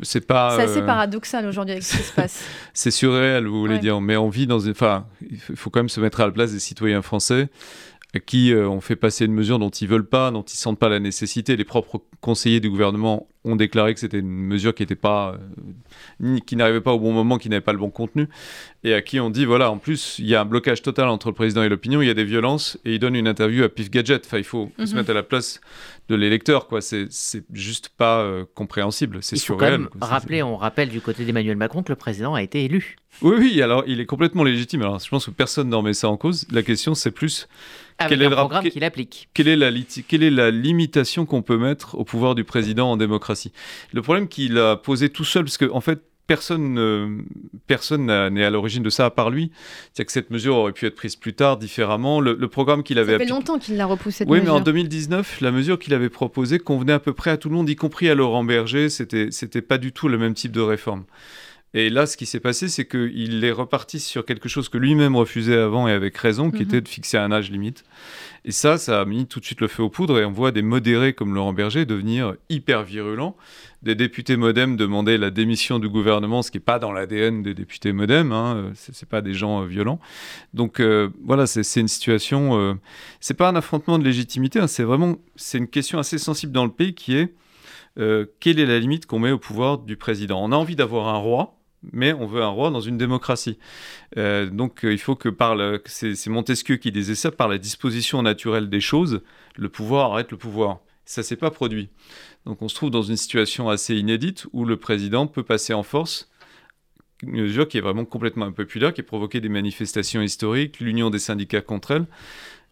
c'est 0.01 0.25
pas. 0.25 0.55
C'est 0.57 0.63
assez 0.63 0.81
paradoxal 0.81 1.45
aujourd'hui 1.45 1.73
avec 1.73 1.83
ce 1.83 1.97
qui 1.97 2.03
se 2.03 2.13
passe. 2.13 2.43
c'est 2.73 2.91
surréel, 2.91 3.45
vous 3.45 3.59
voulez 3.59 3.79
dire. 3.79 4.01
Mais 4.01 4.17
on 4.17 4.29
vit 4.29 4.47
dans 4.47 4.59
une. 4.59 4.71
Enfin, 4.71 5.05
il 5.29 5.37
faut 5.37 5.69
quand 5.69 5.79
même 5.79 5.89
se 5.89 6.01
mettre 6.01 6.21
à 6.21 6.25
la 6.25 6.31
place 6.31 6.51
des 6.51 6.59
citoyens 6.59 7.01
français 7.01 7.49
qui 8.19 8.53
euh, 8.53 8.67
ont 8.67 8.81
fait 8.81 8.95
passer 8.95 9.25
une 9.25 9.33
mesure 9.33 9.59
dont 9.59 9.69
ils 9.69 9.87
veulent 9.87 10.07
pas, 10.07 10.31
dont 10.31 10.43
ils 10.43 10.55
sentent 10.55 10.79
pas 10.79 10.89
la 10.89 10.99
nécessité. 10.99 11.55
Les 11.55 11.65
propres 11.65 12.01
conseillers 12.21 12.59
du 12.59 12.69
gouvernement 12.69 13.27
ont 13.43 13.55
déclaré 13.55 13.93
que 13.93 13.99
c'était 13.99 14.19
une 14.19 14.29
mesure 14.29 14.73
qui 14.73 14.83
n'était 14.83 14.95
pas, 14.95 15.37
euh, 16.23 16.39
qui 16.45 16.55
n'arrivait 16.55 16.81
pas 16.81 16.93
au 16.93 16.99
bon 16.99 17.11
moment, 17.11 17.37
qui 17.37 17.49
n'avait 17.49 17.61
pas 17.61 17.73
le 17.73 17.77
bon 17.77 17.91
contenu, 17.91 18.27
et 18.83 18.93
à 18.93 19.01
qui 19.01 19.19
on 19.19 19.29
dit 19.29 19.45
voilà, 19.45 19.69
en 19.69 19.77
plus 19.77 20.17
il 20.19 20.25
y 20.25 20.35
a 20.35 20.41
un 20.41 20.45
blocage 20.45 20.81
total 20.81 21.09
entre 21.09 21.27
le 21.27 21.33
président 21.33 21.61
et 21.61 21.69
l'opinion, 21.69 22.01
il 22.01 22.07
y 22.07 22.11
a 22.11 22.15
des 22.15 22.23
violences, 22.23 22.79
et 22.85 22.93
il 22.95 22.99
donne 22.99 23.15
une 23.15 23.27
interview 23.27 23.63
à 23.63 23.69
Pif 23.69 23.91
Gadget. 23.91 24.25
Enfin, 24.25 24.37
il 24.37 24.43
faut 24.43 24.71
se 24.77 24.89
mhm. 24.89 24.95
mettre 24.95 25.11
à 25.11 25.13
la 25.13 25.23
place 25.23 25.61
de 26.09 26.15
l'électeur, 26.15 26.67
quoi. 26.67 26.81
C'est 26.81 27.07
juste 27.51 27.89
pas 27.89 28.19
euh, 28.19 28.45
compréhensible. 28.53 29.19
C'est 29.21 29.35
surréel. 29.35 29.87
rappeler, 30.01 30.43
on 30.43 30.57
rappelle 30.57 30.89
du 30.89 31.01
côté 31.01 31.25
d'Emmanuel 31.25 31.57
Macron 31.57 31.83
que 31.83 31.91
le 31.91 31.95
président 31.95 32.33
a 32.33 32.41
été 32.41 32.65
élu. 32.65 32.97
Oui, 33.21 33.35
oui. 33.37 33.61
Alors, 33.61 33.83
il 33.87 33.99
est 33.99 34.05
complètement 34.05 34.43
légitime. 34.43 34.81
Alors, 34.81 34.99
je 34.99 35.09
pense 35.09 35.25
que 35.25 35.31
personne 35.31 35.69
n'en 35.69 35.81
met 35.81 35.93
ça 35.93 36.09
en 36.09 36.17
cause. 36.17 36.45
La 36.51 36.63
question, 36.63 36.95
c'est 36.95 37.11
plus 37.11 37.47
avec 37.97 38.17
quel 38.17 38.25
est 38.25 38.29
le 38.29 38.35
programme 38.35 38.69
qu'il 38.69 38.83
applique. 38.83 39.29
Quelle 39.33 39.47
est 39.47 39.55
la, 39.55 39.71
quelle 40.07 40.23
est 40.23 40.31
la 40.31 40.51
limitation 40.51 41.25
qu'on 41.25 41.41
peut 41.41 41.57
mettre 41.57 41.95
au 41.95 42.03
pouvoir 42.03 42.35
du 42.35 42.43
président 42.43 42.91
en 42.91 42.97
démocratie? 42.97 43.51
Le 43.93 44.01
problème 44.01 44.27
qu'il 44.27 44.57
a 44.57 44.75
posé 44.75 45.09
tout 45.09 45.23
seul, 45.23 45.45
parce 45.45 45.57
qu'en 45.57 45.75
en 45.75 45.81
fait, 45.81 46.01
personne 46.27 47.23
personne 47.67 48.05
n'est 48.05 48.43
à 48.43 48.49
l'origine 48.49 48.83
de 48.83 48.89
ça 48.89 49.05
à 49.05 49.09
part 49.09 49.29
lui. 49.29 49.51
C'est 49.93 50.05
que 50.05 50.11
cette 50.11 50.29
mesure 50.29 50.55
aurait 50.55 50.71
pu 50.71 50.85
être 50.85 50.95
prise 50.95 51.15
plus 51.15 51.33
tard, 51.33 51.57
différemment. 51.57 52.19
Le, 52.19 52.47
programme 52.47 52.83
qu'il 52.83 52.99
avait... 52.99 53.13
Ça 53.13 53.19
fait 53.19 53.25
longtemps 53.25 53.59
qu'il 53.59 53.77
l'a 53.77 53.85
repoussé. 53.85 54.25
Oui, 54.27 54.39
mais 54.43 54.49
en 54.49 54.59
2019, 54.59 55.41
la 55.41 55.51
mesure 55.51 55.79
qu'il 55.79 55.93
avait 55.93 56.09
proposée 56.09 56.59
convenait 56.59 56.93
à 56.93 56.99
peu 56.99 57.13
près 57.13 57.31
à 57.31 57.37
tout 57.37 57.49
le 57.49 57.55
monde, 57.55 57.69
y 57.69 57.75
compris 57.75 58.09
à 58.09 58.15
Laurent 58.15 58.43
Berger. 58.43 58.89
C'était, 58.89 59.29
c'était 59.31 59.61
pas 59.61 59.77
du 59.77 59.91
tout 59.91 60.07
le 60.07 60.17
même 60.17 60.33
type 60.33 60.51
de 60.51 60.61
réforme. 60.61 61.05
Et 61.77 61.89
là, 61.89 62.05
ce 62.05 62.15
qui 62.15 62.25
s'est 62.25 62.39
passé, 62.39 62.69
c'est 62.69 62.87
qu'il 62.87 63.43
est 63.43 63.51
reparti 63.51 63.99
sur 63.99 64.23
quelque 64.23 64.47
chose 64.47 64.69
que 64.69 64.77
lui-même 64.77 65.13
refusait 65.13 65.57
avant 65.57 65.89
et 65.89 65.91
avec 65.91 66.15
raison, 66.15 66.49
qui 66.49 66.61
mhm. 66.61 66.69
était 66.69 66.79
de 66.79 66.87
fixer 66.87 67.17
un 67.17 67.33
âge 67.33 67.51
limite. 67.51 67.83
Et 68.45 68.51
ça, 68.51 68.77
ça 68.77 69.01
a 69.01 69.05
mis 69.05 69.27
tout 69.27 69.41
de 69.41 69.45
suite 69.45 69.59
le 69.59 69.67
feu 69.67 69.83
aux 69.83 69.89
poudres 69.89 70.17
et 70.17 70.23
on 70.23 70.31
voit 70.31 70.51
des 70.51 70.61
modérés 70.61 71.11
comme 71.11 71.35
Laurent 71.35 71.51
Berger 71.51 71.85
devenir 71.85 72.35
hyper 72.47 72.83
virulents. 72.83 73.35
Des 73.83 73.93
députés 73.93 74.37
modem 74.37 74.77
demander 74.77 75.17
la 75.17 75.31
démission 75.31 75.77
du 75.77 75.89
gouvernement, 75.89 76.43
ce 76.43 76.49
qui 76.49 76.57
n'est 76.57 76.63
pas 76.63 76.79
dans 76.79 76.93
l'ADN 76.93 77.43
des 77.43 77.53
députés 77.53 77.91
modem, 77.91 78.31
hein, 78.31 78.71
ce 78.75 78.91
n'est 78.91 79.09
pas 79.09 79.21
des 79.21 79.33
gens 79.33 79.63
euh, 79.63 79.65
violents. 79.65 79.99
Donc 80.53 80.79
euh, 80.79 81.09
voilà, 81.25 81.45
c'est 81.45 81.81
une 81.81 81.89
situation, 81.89 82.53
Ce 82.53 82.57
euh, 82.57 82.73
c'est 83.19 83.33
pas 83.33 83.49
un 83.49 83.55
affrontement 83.57 83.99
de 83.99 84.05
légitimité, 84.05 84.59
hein, 84.59 84.67
c'est 84.67 84.83
vraiment 84.83 85.17
c'est 85.35 85.57
une 85.57 85.67
question 85.67 85.99
assez 85.99 86.19
sensible 86.19 86.53
dans 86.53 86.63
le 86.65 86.71
pays 86.71 86.95
qui 86.95 87.17
est 87.17 87.33
quelle 88.41 88.59
est 88.59 88.65
la 88.65 88.77
limite 88.77 89.05
qu'on 89.05 89.19
met 89.19 89.31
au 89.31 89.37
pouvoir 89.37 89.77
du 89.77 89.95
président? 89.95 90.43
On 90.43 90.51
a 90.51 90.55
envie 90.57 90.75
d'avoir 90.75 91.07
un 91.07 91.17
roi, 91.17 91.54
mais 91.91 92.13
on 92.13 92.25
veut 92.25 92.41
un 92.41 92.49
roi 92.49 92.69
dans 92.71 92.81
une 92.81 92.97
démocratie. 92.97 93.57
donc 94.15 94.81
il 94.83 94.99
faut 94.99 95.15
que 95.15 95.29
par 95.29 95.57
c'est 95.85 96.27
Montesquieu 96.27 96.77
qui 96.77 96.91
disait 96.91 97.15
ça, 97.15 97.31
par 97.31 97.47
la 97.47 97.57
disposition 97.57 98.21
naturelle 98.21 98.69
des 98.69 98.81
choses, 98.81 99.21
le 99.55 99.69
pouvoir 99.69 100.11
arrête 100.11 100.31
le 100.31 100.37
pouvoir. 100.37 100.79
Ça 101.05 101.21
s'est 101.21 101.35
pas 101.35 101.51
produit. 101.51 101.89
Donc 102.45 102.61
on 102.61 102.67
se 102.67 102.75
trouve 102.75 102.89
dans 102.89 103.03
une 103.03 103.17
situation 103.17 103.69
assez 103.69 103.95
inédite 103.95 104.47
où 104.53 104.65
le 104.65 104.77
président 104.77 105.27
peut 105.27 105.43
passer 105.43 105.73
en 105.73 105.83
force 105.83 106.29
une 107.23 107.31
mesure 107.31 107.67
qui 107.67 107.77
est 107.77 107.81
vraiment 107.81 108.05
complètement 108.05 108.45
impopulaire, 108.45 108.93
qui 108.93 109.01
a 109.01 109.03
provoqué 109.03 109.39
des 109.39 109.49
manifestations 109.49 110.21
historiques, 110.21 110.79
l'union 110.79 111.09
des 111.09 111.19
syndicats 111.19 111.61
contre 111.61 111.91
elle. 111.91 112.05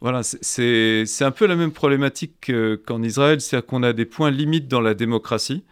Voilà, 0.02 0.22
c'est 0.24 1.06
un 1.22 1.32
peu 1.32 1.48
la 1.48 1.56
même 1.56 1.72
problématique 1.72 2.52
qu'en 2.86 3.02
Israël, 3.02 3.40
c'est-à-dire 3.40 3.66
qu'on 3.66 3.84
a 3.84 3.94
des 3.94 4.06
points 4.06 4.32
limites 4.32 4.68
dans 4.68 4.82
la 4.82 4.94
démocratie. 4.94 5.64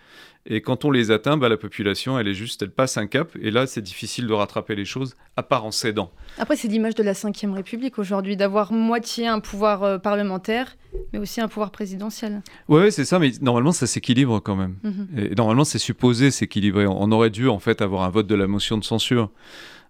Et 0.45 0.61
quand 0.61 0.85
on 0.85 0.91
les 0.91 1.11
atteint, 1.11 1.37
bah, 1.37 1.49
la 1.49 1.57
population, 1.57 2.17
elle 2.17 2.27
est 2.27 2.33
juste, 2.33 2.63
elle 2.63 2.71
passe 2.71 2.97
un 2.97 3.05
cap. 3.05 3.31
Et 3.39 3.51
là, 3.51 3.67
c'est 3.67 3.81
difficile 3.81 4.25
de 4.25 4.33
rattraper 4.33 4.75
les 4.75 4.85
choses, 4.85 5.15
à 5.37 5.43
part 5.43 5.65
en 5.65 5.71
cédant. 5.71 6.11
Après, 6.39 6.55
c'est 6.55 6.67
l'image 6.67 6.95
de 6.95 7.03
la 7.03 7.13
Ve 7.13 7.53
République 7.53 7.99
aujourd'hui, 7.99 8.35
d'avoir 8.35 8.73
moitié 8.73 9.27
un 9.27 9.39
pouvoir 9.39 9.83
euh, 9.83 9.97
parlementaire, 9.99 10.75
mais 11.13 11.19
aussi 11.19 11.41
un 11.41 11.47
pouvoir 11.47 11.71
présidentiel. 11.71 12.41
Oui, 12.67 12.91
c'est 12.91 13.05
ça, 13.05 13.19
mais 13.19 13.31
normalement, 13.41 13.71
ça 13.71 13.85
s'équilibre 13.85 14.39
quand 14.39 14.55
même. 14.55 14.77
Mhm. 14.83 15.07
Et 15.17 15.35
normalement, 15.35 15.63
c'est 15.63 15.79
supposé 15.79 16.31
s'équilibrer. 16.31 16.87
On 16.87 17.11
aurait 17.11 17.29
dû, 17.29 17.47
en 17.47 17.59
fait, 17.59 17.81
avoir 17.81 18.03
un 18.03 18.09
vote 18.09 18.27
de 18.27 18.35
la 18.35 18.47
motion 18.47 18.77
de 18.77 18.83
censure. 18.83 19.29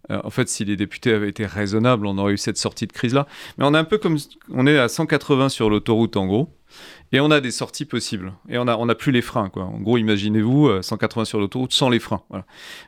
Euh, 0.10 0.20
en 0.24 0.29
fait, 0.29 0.50
si 0.50 0.65
les 0.65 0.75
députés 0.75 1.13
avaient 1.13 1.29
été 1.29 1.46
raisonnables, 1.46 2.05
on 2.05 2.17
aurait 2.17 2.34
eu 2.34 2.38
cette 2.38 2.58
sortie 2.58 2.88
de 2.88 2.91
crise-là. 2.91 3.25
Mais 3.58 3.65
on 3.65 3.74
est 3.74 3.77
un 3.77 3.84
peu 3.84 3.98
comme... 3.98 4.17
On 4.50 4.67
est 4.67 4.77
à 4.77 4.89
180 4.89 5.50
sur 5.50 5.70
l'autoroute, 5.70 6.17
en 6.17 6.25
gros. 6.25 6.50
Et 7.13 7.20
on 7.20 7.30
a 7.30 7.42
des 7.42 7.51
sorties 7.51 7.86
possibles. 7.86 8.34
Et 8.48 8.58
on 8.58 8.66
n'a 8.66 8.78
on 8.78 8.88
plus 8.96 9.12
les 9.12 9.22
freins. 9.22 9.50
Quoi. 9.50 9.63
En 9.63 9.80
gros, 9.80 9.98
imaginez-vous 9.98 10.82
180 10.82 11.22
euh, 11.22 11.25
sur 11.25 11.40
l'autoroute 11.40 11.74
sans 11.74 11.90
les 11.90 12.00
freins. 12.00 12.24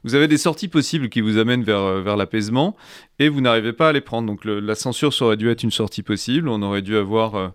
Vous 0.03 0.15
avez 0.15 0.27
des 0.27 0.37
sorties 0.37 0.69
possibles 0.69 1.09
qui 1.09 1.19
vous 1.19 1.37
amènent 1.37 1.63
vers, 1.63 1.79
euh, 1.79 2.01
vers 2.01 2.15
l'apaisement 2.15 2.75
et 3.19 3.27
vous 3.27 3.41
n'arrivez 3.41 3.73
pas 3.73 3.89
à 3.89 3.91
les 3.91 4.01
prendre. 4.01 4.27
Donc 4.27 4.45
la 4.45 4.75
censure, 4.75 5.13
ça 5.13 5.25
aurait 5.25 5.37
dû 5.37 5.49
être 5.49 5.63
une 5.63 5.71
sortie 5.71 6.03
possible. 6.03 6.47
On 6.47 6.61
aurait 6.61 6.81
dû 6.81 6.95
avoir 6.95 7.35
euh, 7.35 7.49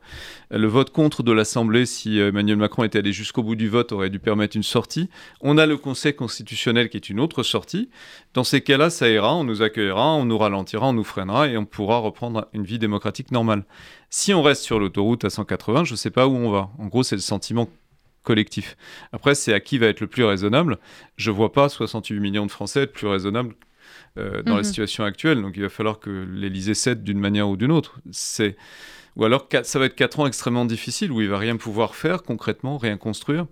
le 0.50 0.66
vote 0.66 0.90
contre 0.90 1.23
de 1.23 1.32
l'Assemblée 1.32 1.87
si 1.87 2.18
Emmanuel 2.18 2.58
Macron 2.58 2.85
était 2.85 2.99
allé 2.99 3.12
jusqu'au 3.12 3.42
bout 3.42 3.56
du 3.56 3.68
vote, 3.68 3.92
aurait 3.92 4.11
dû 4.11 4.18
permettre 4.18 4.56
une 4.56 4.62
sortie. 4.62 5.08
On 5.40 5.56
a 5.56 5.64
le 5.64 5.78
Conseil 5.78 6.14
constitutionnel 6.14 6.90
qui 6.90 6.97
est 6.97 7.08
une 7.08 7.20
autre 7.20 7.42
sortie. 7.42 7.88
Dans 8.35 8.44
ces 8.44 8.61
cas-là, 8.61 8.90
ça 8.90 9.08
ira, 9.08 9.35
on 9.35 9.44
nous 9.44 9.62
accueillera, 9.62 10.14
on 10.14 10.25
nous 10.25 10.38
ralentira, 10.38 10.88
on 10.88 10.92
nous 10.92 11.04
freinera 11.04 11.49
et 11.49 11.56
on 11.56 11.64
pourra 11.64 11.99
reprendre 11.99 12.47
une 12.52 12.64
vie 12.64 12.78
démocratique 12.78 13.30
normale. 13.30 13.64
Si 14.10 14.32
on 14.32 14.42
reste 14.42 14.62
sur 14.62 14.78
l'autoroute 14.78 15.24
à 15.24 15.30
180, 15.30 15.84
je 15.84 15.92
ne 15.92 15.96
sais 15.96 16.10
pas 16.10 16.26
où 16.26 16.34
on 16.34 16.50
va. 16.50 16.70
En 16.78 16.86
gros, 16.86 17.02
c'est 17.02 17.16
le 17.16 17.20
sentiment 17.20 17.68
collectif. 18.22 18.76
Après, 19.12 19.34
c'est 19.34 19.52
à 19.52 19.60
qui 19.60 19.78
va 19.78 19.86
être 19.86 20.00
le 20.00 20.06
plus 20.06 20.24
raisonnable. 20.24 20.78
Je 21.16 21.30
ne 21.30 21.36
vois 21.36 21.52
pas 21.52 21.68
68 21.68 22.20
millions 22.20 22.46
de 22.46 22.50
Français 22.50 22.82
être 22.82 22.92
plus 22.92 23.06
raisonnables 23.06 23.54
euh, 24.18 24.42
dans 24.42 24.54
la 24.54 24.58
mhm. 24.58 24.64
situation 24.64 25.04
actuelle. 25.04 25.42
Donc, 25.42 25.56
il 25.56 25.62
va 25.62 25.68
falloir 25.68 25.98
que 25.98 26.26
l'Élysée 26.30 26.74
cède 26.74 27.02
d'une 27.02 27.20
manière 27.20 27.48
ou 27.48 27.56
d'une 27.56 27.72
autre. 27.72 28.00
C'est 28.10 28.56
ou 29.18 29.24
alors 29.24 29.48
ça 29.64 29.78
va 29.80 29.86
être 29.86 29.96
4 29.96 30.20
ans 30.20 30.26
extrêmement 30.26 30.64
difficiles 30.64 31.10
où 31.10 31.20
il 31.20 31.28
va 31.28 31.38
rien 31.38 31.56
pouvoir 31.56 31.96
faire 31.96 32.22
concrètement, 32.22 32.78
rien 32.78 32.96
construire, 32.96 33.46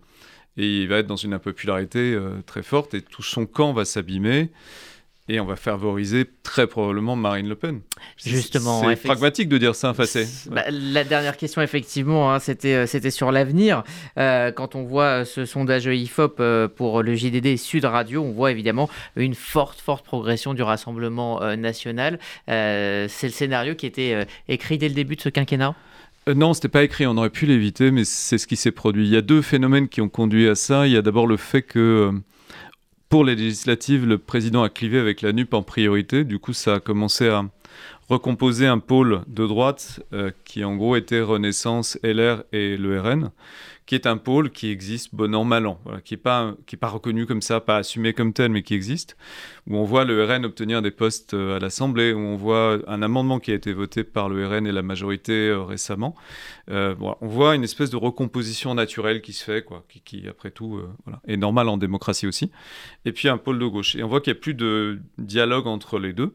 et 0.56 0.82
il 0.82 0.88
va 0.88 0.98
être 0.98 1.08
dans 1.08 1.16
une 1.16 1.34
impopularité 1.34 2.14
euh, 2.14 2.40
très 2.46 2.62
forte 2.62 2.94
et 2.94 3.02
tout 3.02 3.22
son 3.22 3.46
camp 3.46 3.72
va 3.72 3.84
s'abîmer 3.84 4.50
et 5.28 5.40
on 5.40 5.44
va 5.44 5.56
favoriser 5.56 6.24
très 6.42 6.66
probablement 6.66 7.16
Marine 7.16 7.48
Le 7.48 7.56
Pen. 7.56 7.80
Justement, 8.16 8.82
c'est 8.88 8.96
pragmatique 8.96 9.48
de 9.48 9.58
dire 9.58 9.74
ça. 9.74 9.90
Enfin, 9.90 10.04
bah, 10.50 10.64
la 10.70 11.04
dernière 11.04 11.36
question, 11.36 11.62
effectivement, 11.62 12.32
hein, 12.32 12.38
c'était 12.38 12.74
euh, 12.74 12.86
c'était 12.86 13.10
sur 13.10 13.32
l'avenir. 13.32 13.82
Euh, 14.18 14.52
quand 14.52 14.74
on 14.74 14.84
voit 14.84 15.24
ce 15.24 15.44
sondage 15.44 15.86
IFOP 15.86 16.40
euh, 16.40 16.68
pour 16.68 17.02
le 17.02 17.14
JDD 17.14 17.56
Sud 17.56 17.84
Radio, 17.84 18.22
on 18.22 18.32
voit 18.32 18.52
évidemment 18.52 18.88
une 19.16 19.34
forte 19.34 19.80
forte 19.80 20.04
progression 20.04 20.54
du 20.54 20.62
Rassemblement 20.62 21.40
national. 21.56 22.18
c'est 22.46 23.22
le 23.22 23.30
scénario 23.30 23.74
qui 23.74 23.86
était 23.86 24.26
écrit 24.48 24.78
dès 24.78 24.88
le 24.88 24.94
début 24.94 25.16
de 25.16 25.20
ce 25.20 25.28
quinquennat? 25.28 25.74
Non, 26.34 26.54
c'était 26.54 26.68
pas 26.68 26.82
écrit, 26.82 27.06
on 27.06 27.16
aurait 27.16 27.30
pu 27.30 27.46
l'éviter, 27.46 27.92
mais 27.92 28.04
c'est 28.04 28.38
ce 28.38 28.46
qui 28.46 28.56
s'est 28.56 28.72
produit. 28.72 29.06
Il 29.06 29.12
y 29.12 29.16
a 29.16 29.22
deux 29.22 29.42
phénomènes 29.42 29.88
qui 29.88 30.00
ont 30.00 30.08
conduit 30.08 30.48
à 30.48 30.56
ça. 30.56 30.86
Il 30.86 30.92
y 30.92 30.96
a 30.96 31.02
d'abord 31.02 31.26
le 31.26 31.36
fait 31.36 31.62
que 31.62 32.12
pour 33.08 33.24
les 33.24 33.36
législatives, 33.36 34.06
le 34.06 34.18
président 34.18 34.62
a 34.62 34.68
clivé 34.68 34.98
avec 34.98 35.22
la 35.22 35.32
NUP 35.32 35.54
en 35.54 35.62
priorité. 35.62 36.24
Du 36.24 36.38
coup, 36.38 36.52
ça 36.52 36.74
a 36.74 36.80
commencé 36.80 37.28
à 37.28 37.44
recomposer 38.08 38.66
un 38.66 38.78
pôle 38.78 39.22
de 39.26 39.46
droite 39.46 40.00
euh, 40.12 40.30
qui, 40.44 40.64
en 40.64 40.76
gros, 40.76 40.96
était 40.96 41.20
Renaissance, 41.20 41.98
LR 42.02 42.44
et 42.52 42.76
le 42.76 43.00
RN 43.00 43.30
qui 43.86 43.94
est 43.94 44.06
un 44.06 44.16
pôle 44.16 44.50
qui 44.50 44.70
existe 44.70 45.14
bon 45.14 45.34
an, 45.34 45.44
mal 45.44 45.66
an, 45.66 45.78
qui 46.04 46.14
n'est 46.14 46.18
pas, 46.18 46.54
pas 46.80 46.88
reconnu 46.88 47.24
comme 47.24 47.40
ça, 47.40 47.60
pas 47.60 47.76
assumé 47.76 48.12
comme 48.12 48.32
tel, 48.32 48.50
mais 48.50 48.62
qui 48.62 48.74
existe, 48.74 49.16
où 49.68 49.76
on 49.76 49.84
voit 49.84 50.04
le 50.04 50.24
RN 50.24 50.44
obtenir 50.44 50.82
des 50.82 50.90
postes 50.90 51.34
euh, 51.34 51.56
à 51.56 51.60
l'Assemblée, 51.60 52.12
où 52.12 52.18
on 52.18 52.36
voit 52.36 52.80
un 52.88 53.00
amendement 53.02 53.38
qui 53.38 53.52
a 53.52 53.54
été 53.54 53.72
voté 53.72 54.02
par 54.02 54.28
le 54.28 54.44
RN 54.44 54.66
et 54.66 54.72
la 54.72 54.82
majorité 54.82 55.48
euh, 55.48 55.62
récemment. 55.62 56.16
Euh, 56.68 56.96
on 57.20 57.28
voit 57.28 57.54
une 57.54 57.62
espèce 57.62 57.90
de 57.90 57.96
recomposition 57.96 58.74
naturelle 58.74 59.22
qui 59.22 59.32
se 59.32 59.44
fait, 59.44 59.62
quoi, 59.62 59.84
qui, 60.04 60.28
après 60.28 60.50
tout 60.50 60.82
voilà, 61.04 61.20
est 61.28 61.36
normale 61.36 61.68
en 61.68 61.76
démocratie 61.76 62.26
aussi. 62.26 62.50
Et 63.04 63.12
puis 63.12 63.28
un 63.28 63.38
pôle 63.38 63.60
de 63.60 63.66
gauche. 63.66 63.94
Et 63.94 64.02
on 64.02 64.08
voit 64.08 64.20
qu'il 64.20 64.32
n'y 64.32 64.38
a 64.38 64.40
plus 64.40 64.54
de 64.54 65.00
dialogue 65.18 65.68
entre 65.68 66.00
les 66.00 66.12
deux. 66.12 66.34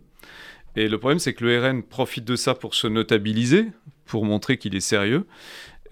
Et 0.76 0.88
le 0.88 0.98
problème, 0.98 1.20
c'est 1.20 1.34
que 1.34 1.44
le 1.44 1.60
RN 1.60 1.84
profite 1.84 2.26
de 2.26 2.36
ça 2.36 2.56
pour 2.56 2.76
se 2.76 2.88
notabiliser, 2.88 3.68
pour 4.06 4.26
montrer 4.26 4.58
qu'il 4.58 4.76
est 4.76 4.80
sérieux. 4.80 5.26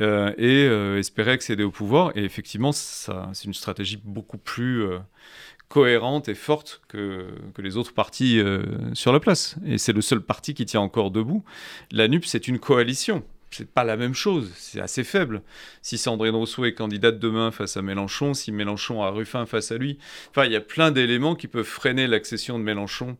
Euh, 0.01 0.31
et 0.37 0.65
euh, 0.65 0.97
espérer 0.97 1.31
accéder 1.31 1.63
au 1.63 1.71
pouvoir. 1.71 2.11
Et 2.15 2.23
effectivement, 2.23 2.71
c'est 2.71 3.43
une 3.43 3.53
stratégie 3.53 3.99
beaucoup 4.01 4.37
plus 4.37 4.83
euh, 4.83 4.99
cohérente 5.67 6.29
et 6.29 6.35
forte 6.35 6.81
que, 6.87 7.27
que 7.53 7.61
les 7.61 7.75
autres 7.75 7.93
partis 7.93 8.41
sur 8.93 9.11
la 9.11 9.19
place. 9.19 9.55
Et 9.65 9.77
c'est 9.77 9.93
le 9.93 10.01
seul 10.01 10.21
parti 10.21 10.53
qui 10.53 10.65
tient 10.65 10.81
encore 10.81 11.11
debout. 11.11 11.43
La 11.91 12.07
NUP, 12.07 12.25
c'est 12.25 12.47
une 12.47 12.59
coalition. 12.59 13.23
C'est 13.51 13.69
pas 13.69 13.83
la 13.83 13.97
même 13.97 14.13
chose, 14.13 14.51
c'est 14.55 14.79
assez 14.79 15.03
faible. 15.03 15.41
Si 15.81 15.97
Sandrine 15.97 16.35
Rousseau 16.35 16.65
est 16.65 16.75
candidate 16.75 17.17
demain 17.17 17.49
face 17.49 17.77
à 17.77 17.81
Mélenchon, 17.81 18.35
si 18.35 18.51
Mélenchon 18.51 19.01
a 19.01 19.09
Ruffin 19.09 19.47
face 19.47 19.71
à 19.71 19.77
lui, 19.77 19.97
enfin, 20.29 20.45
il 20.45 20.51
y 20.51 20.55
a 20.55 20.61
plein 20.61 20.91
d'éléments 20.91 21.33
qui 21.33 21.47
peuvent 21.47 21.65
freiner 21.65 22.05
l'accession 22.05 22.59
de 22.59 22.63
Mélenchon 22.63 23.17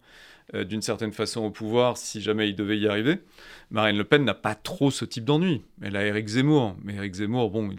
euh, 0.55 0.63
d'une 0.63 0.81
certaine 0.81 1.11
façon 1.11 1.41
au 1.41 1.51
pouvoir 1.51 1.97
si 1.97 2.21
jamais 2.21 2.49
il 2.49 2.55
devait 2.55 2.77
y 2.77 2.87
arriver. 2.87 3.19
Marine 3.71 3.97
Le 3.97 4.03
Pen 4.03 4.23
n'a 4.23 4.33
pas 4.33 4.55
trop 4.55 4.91
ce 4.91 5.05
type 5.05 5.25
d'ennui. 5.25 5.63
Elle 5.81 5.95
a 5.95 6.05
Éric 6.05 6.27
Zemmour, 6.27 6.75
mais 6.83 6.95
Éric 6.95 7.15
Zemmour, 7.15 7.51
bon, 7.51 7.69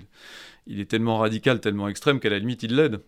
il, 0.67 0.81
est 0.81 0.85
tellement 0.87 1.19
radical, 1.19 1.61
tellement 1.61 1.89
extrême 1.89 2.21
qu'à 2.21 2.31
la 2.31 2.39
limite, 2.39 2.63
il 2.63 2.77
l'aide. 2.77 3.01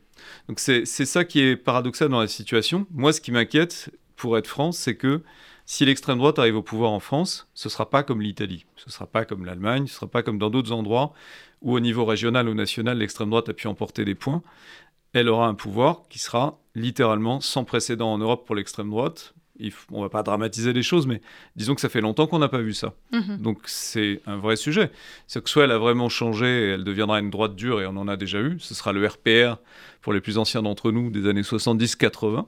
Donc 0.49 0.61
c'est 0.61 0.85
ça 0.85 1.25
qui 1.25 1.41
est 1.41 1.57
paradoxal 1.57 2.09
dans 2.09 2.21
la 2.21 2.29
situation. 2.29 2.87
Moi, 2.91 3.13
ce 3.13 3.21
qui 3.21 3.33
m'inquiète, 3.33 3.91
pour 4.17 4.37
être 4.39 4.47
franc, 4.47 4.73
c'est 4.73 4.97
que 4.97 5.23
si 5.65 5.85
l'extrême 5.85 6.19
droite 6.19 6.39
arrive 6.39 6.57
au 6.57 6.63
pouvoir 6.63 6.91
en 6.91 7.01
France, 7.01 7.49
ce 7.55 7.69
ne 7.69 7.71
sera 7.71 7.89
pas 7.89 8.03
comme 8.03 8.21
l'Italie, 8.21 8.67
ce 8.77 8.89
ne 8.89 8.93
sera 8.93 9.07
pas 9.07 9.25
comme 9.25 9.45
l'Allemagne, 9.45 9.87
ce 9.87 9.93
ne 9.93 9.97
sera 9.97 10.07
pas 10.09 10.23
comme 10.23 10.39
dans 10.39 10.51
d'autres 10.51 10.73
endroits 10.73 11.13
où 11.63 11.75
au 11.75 11.81
niveau 11.81 12.05
régional 12.05 12.49
ou 12.49 12.55
national, 12.55 12.99
l'extrême 12.99 13.31
droite 13.31 13.49
a 13.49 13.55
pu 13.55 13.69
emporter 13.69 14.05
des 14.05 14.15
points. 14.15 14.43
Elle 15.13 15.29
aura 15.29 15.47
un 15.47 15.55
pouvoir 15.55 16.03
qui 16.09 16.19
sera 16.19 16.59
littéralement 16.75 17.41
sans 17.41 17.65
précédent 17.65 18.13
en 18.13 18.19
Europe 18.19 18.47
pour 18.47 18.57
l'extrême 18.57 18.91
droite, 18.91 19.35
on 19.91 20.03
va 20.03 20.09
pas 20.09 20.23
dramatiser 20.23 20.73
les 20.73 20.83
choses, 20.83 21.07
mais 21.07 21.21
disons 21.57 21.75
que 21.75 21.81
ça 21.81 21.89
fait 21.89 22.01
longtemps 22.01 22.27
qu'on 22.27 22.39
n'a 22.39 22.49
pas 22.49 22.61
vu 22.61 22.75
ça. 22.75 22.95
Mhm. 23.13 23.39
Donc 23.39 23.59
c'est 23.67 24.21
un 24.27 24.37
vrai 24.37 24.57
sujet. 24.57 24.91
C'est 25.27 25.43
que 25.43 25.51
soit 25.51 25.65
elle 25.65 25.73
a 25.73 25.79
vraiment 25.79 26.09
changé 26.09 26.47
et 26.47 26.69
elle 26.71 26.85
deviendra 26.85 27.21
une 27.21 27.31
droite 27.31 27.55
dure, 27.55 27.81
et 27.81 27.87
on 27.87 27.97
en 27.97 28.09
a 28.09 28.17
déjà 28.17 28.41
eu, 28.41 28.59
ce 28.59 28.75
sera 28.75 28.93
le 28.93 29.07
RPR 29.07 29.57
pour 30.01 30.13
les 30.13 30.21
plus 30.21 30.39
anciens 30.39 30.63
d'entre 30.63 30.91
nous 30.91 31.11
des 31.11 31.29
années 31.29 31.43
70-80, 31.43 32.47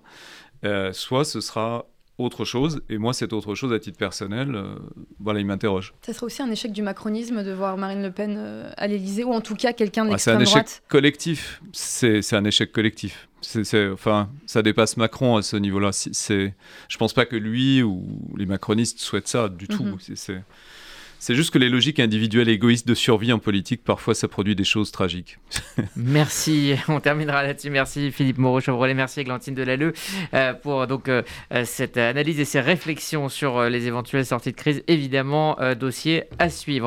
euh, 0.65 0.93
soit 0.93 1.25
ce 1.25 1.41
sera 1.41 1.87
autre 2.19 2.45
chose. 2.45 2.83
Et 2.89 2.99
moi, 2.99 3.13
cette 3.13 3.33
autre 3.33 3.55
chose, 3.55 3.73
à 3.73 3.79
titre 3.79 3.99
personnel, 3.99 4.55
euh, 4.55 4.77
voilà, 5.19 5.41
il 5.41 5.47
m'interroge. 5.47 5.95
Ça 6.03 6.13
serait 6.13 6.27
aussi 6.27 6.43
un 6.43 6.51
échec 6.51 6.73
du 6.73 6.83
macronisme 6.83 7.43
de 7.43 7.53
voir 7.53 7.77
Marine 7.77 8.03
Le 8.03 8.13
Pen 8.13 8.37
euh, 8.39 8.71
à 8.77 8.87
l'élysée 8.87 9.25
ou 9.25 9.33
en 9.33 9.41
tout 9.41 9.57
cas 9.57 9.73
quelqu'un 9.73 10.05
de 10.05 10.11
l'extrême 10.11 10.43
droite 10.43 10.49
C'est 10.49 10.59
un 10.59 10.63
échec 10.63 10.83
collectif. 10.89 11.61
C'est 11.73 12.33
un 12.33 12.45
échec 12.45 12.73
collectif. 12.73 13.29
C'est, 13.45 13.91
enfin, 13.91 14.29
ça 14.47 14.63
dépasse 14.63 14.97
Macron 14.97 15.37
à 15.37 15.43
ce 15.43 15.57
niveau-là. 15.57 15.91
C'est, 15.93 16.55
je 16.89 16.97
pense 16.97 17.13
pas 17.13 17.27
que 17.27 17.37
lui 17.37 17.83
ou 17.83 18.05
les 18.37 18.47
macronistes 18.47 19.01
souhaitent 19.01 19.29
ça 19.29 19.49
du 19.49 19.69
tout. 19.69 19.85
Mhm. 19.85 19.99
C'est 20.15 20.43
c'est 21.25 21.35
juste 21.35 21.53
que 21.53 21.59
les 21.59 21.71
logiques 21.71 22.01
individuelles 22.01 22.51
égoïstes 22.51 22.87
de 22.87 22.93
survie 22.93 23.33
en 23.33 23.39
politique, 23.39 23.83
parfois, 23.83 24.15
ça 24.15 24.29
produit 24.29 24.55
des 24.55 24.65
choses 24.65 24.93
tragiques. 24.93 25.39
merci. 25.97 26.75
On 26.87 27.01
terminera 27.01 27.43
là-dessus. 27.43 27.71
Merci 27.71 28.13
Philippe 28.13 28.37
Moreau-Chevrolet. 28.37 28.93
Merci 28.93 29.21
Églantine 29.21 29.55
Delalleux 29.55 29.95
euh, 30.35 30.53
pour 30.53 30.87
donc 30.87 31.09
euh, 31.09 31.23
cette 31.65 31.97
analyse 31.97 32.41
et 32.41 32.45
ces 32.45 32.61
réflexions 32.61 33.31
sur 33.31 33.57
euh, 33.57 33.71
les 33.71 33.87
éventuelles 33.87 34.27
sorties 34.27 34.51
de 34.51 34.57
crise. 34.57 34.83
Évidemment, 34.87 35.57
dossier 35.81 36.25
à 36.39 36.51
suivre. 36.51 36.83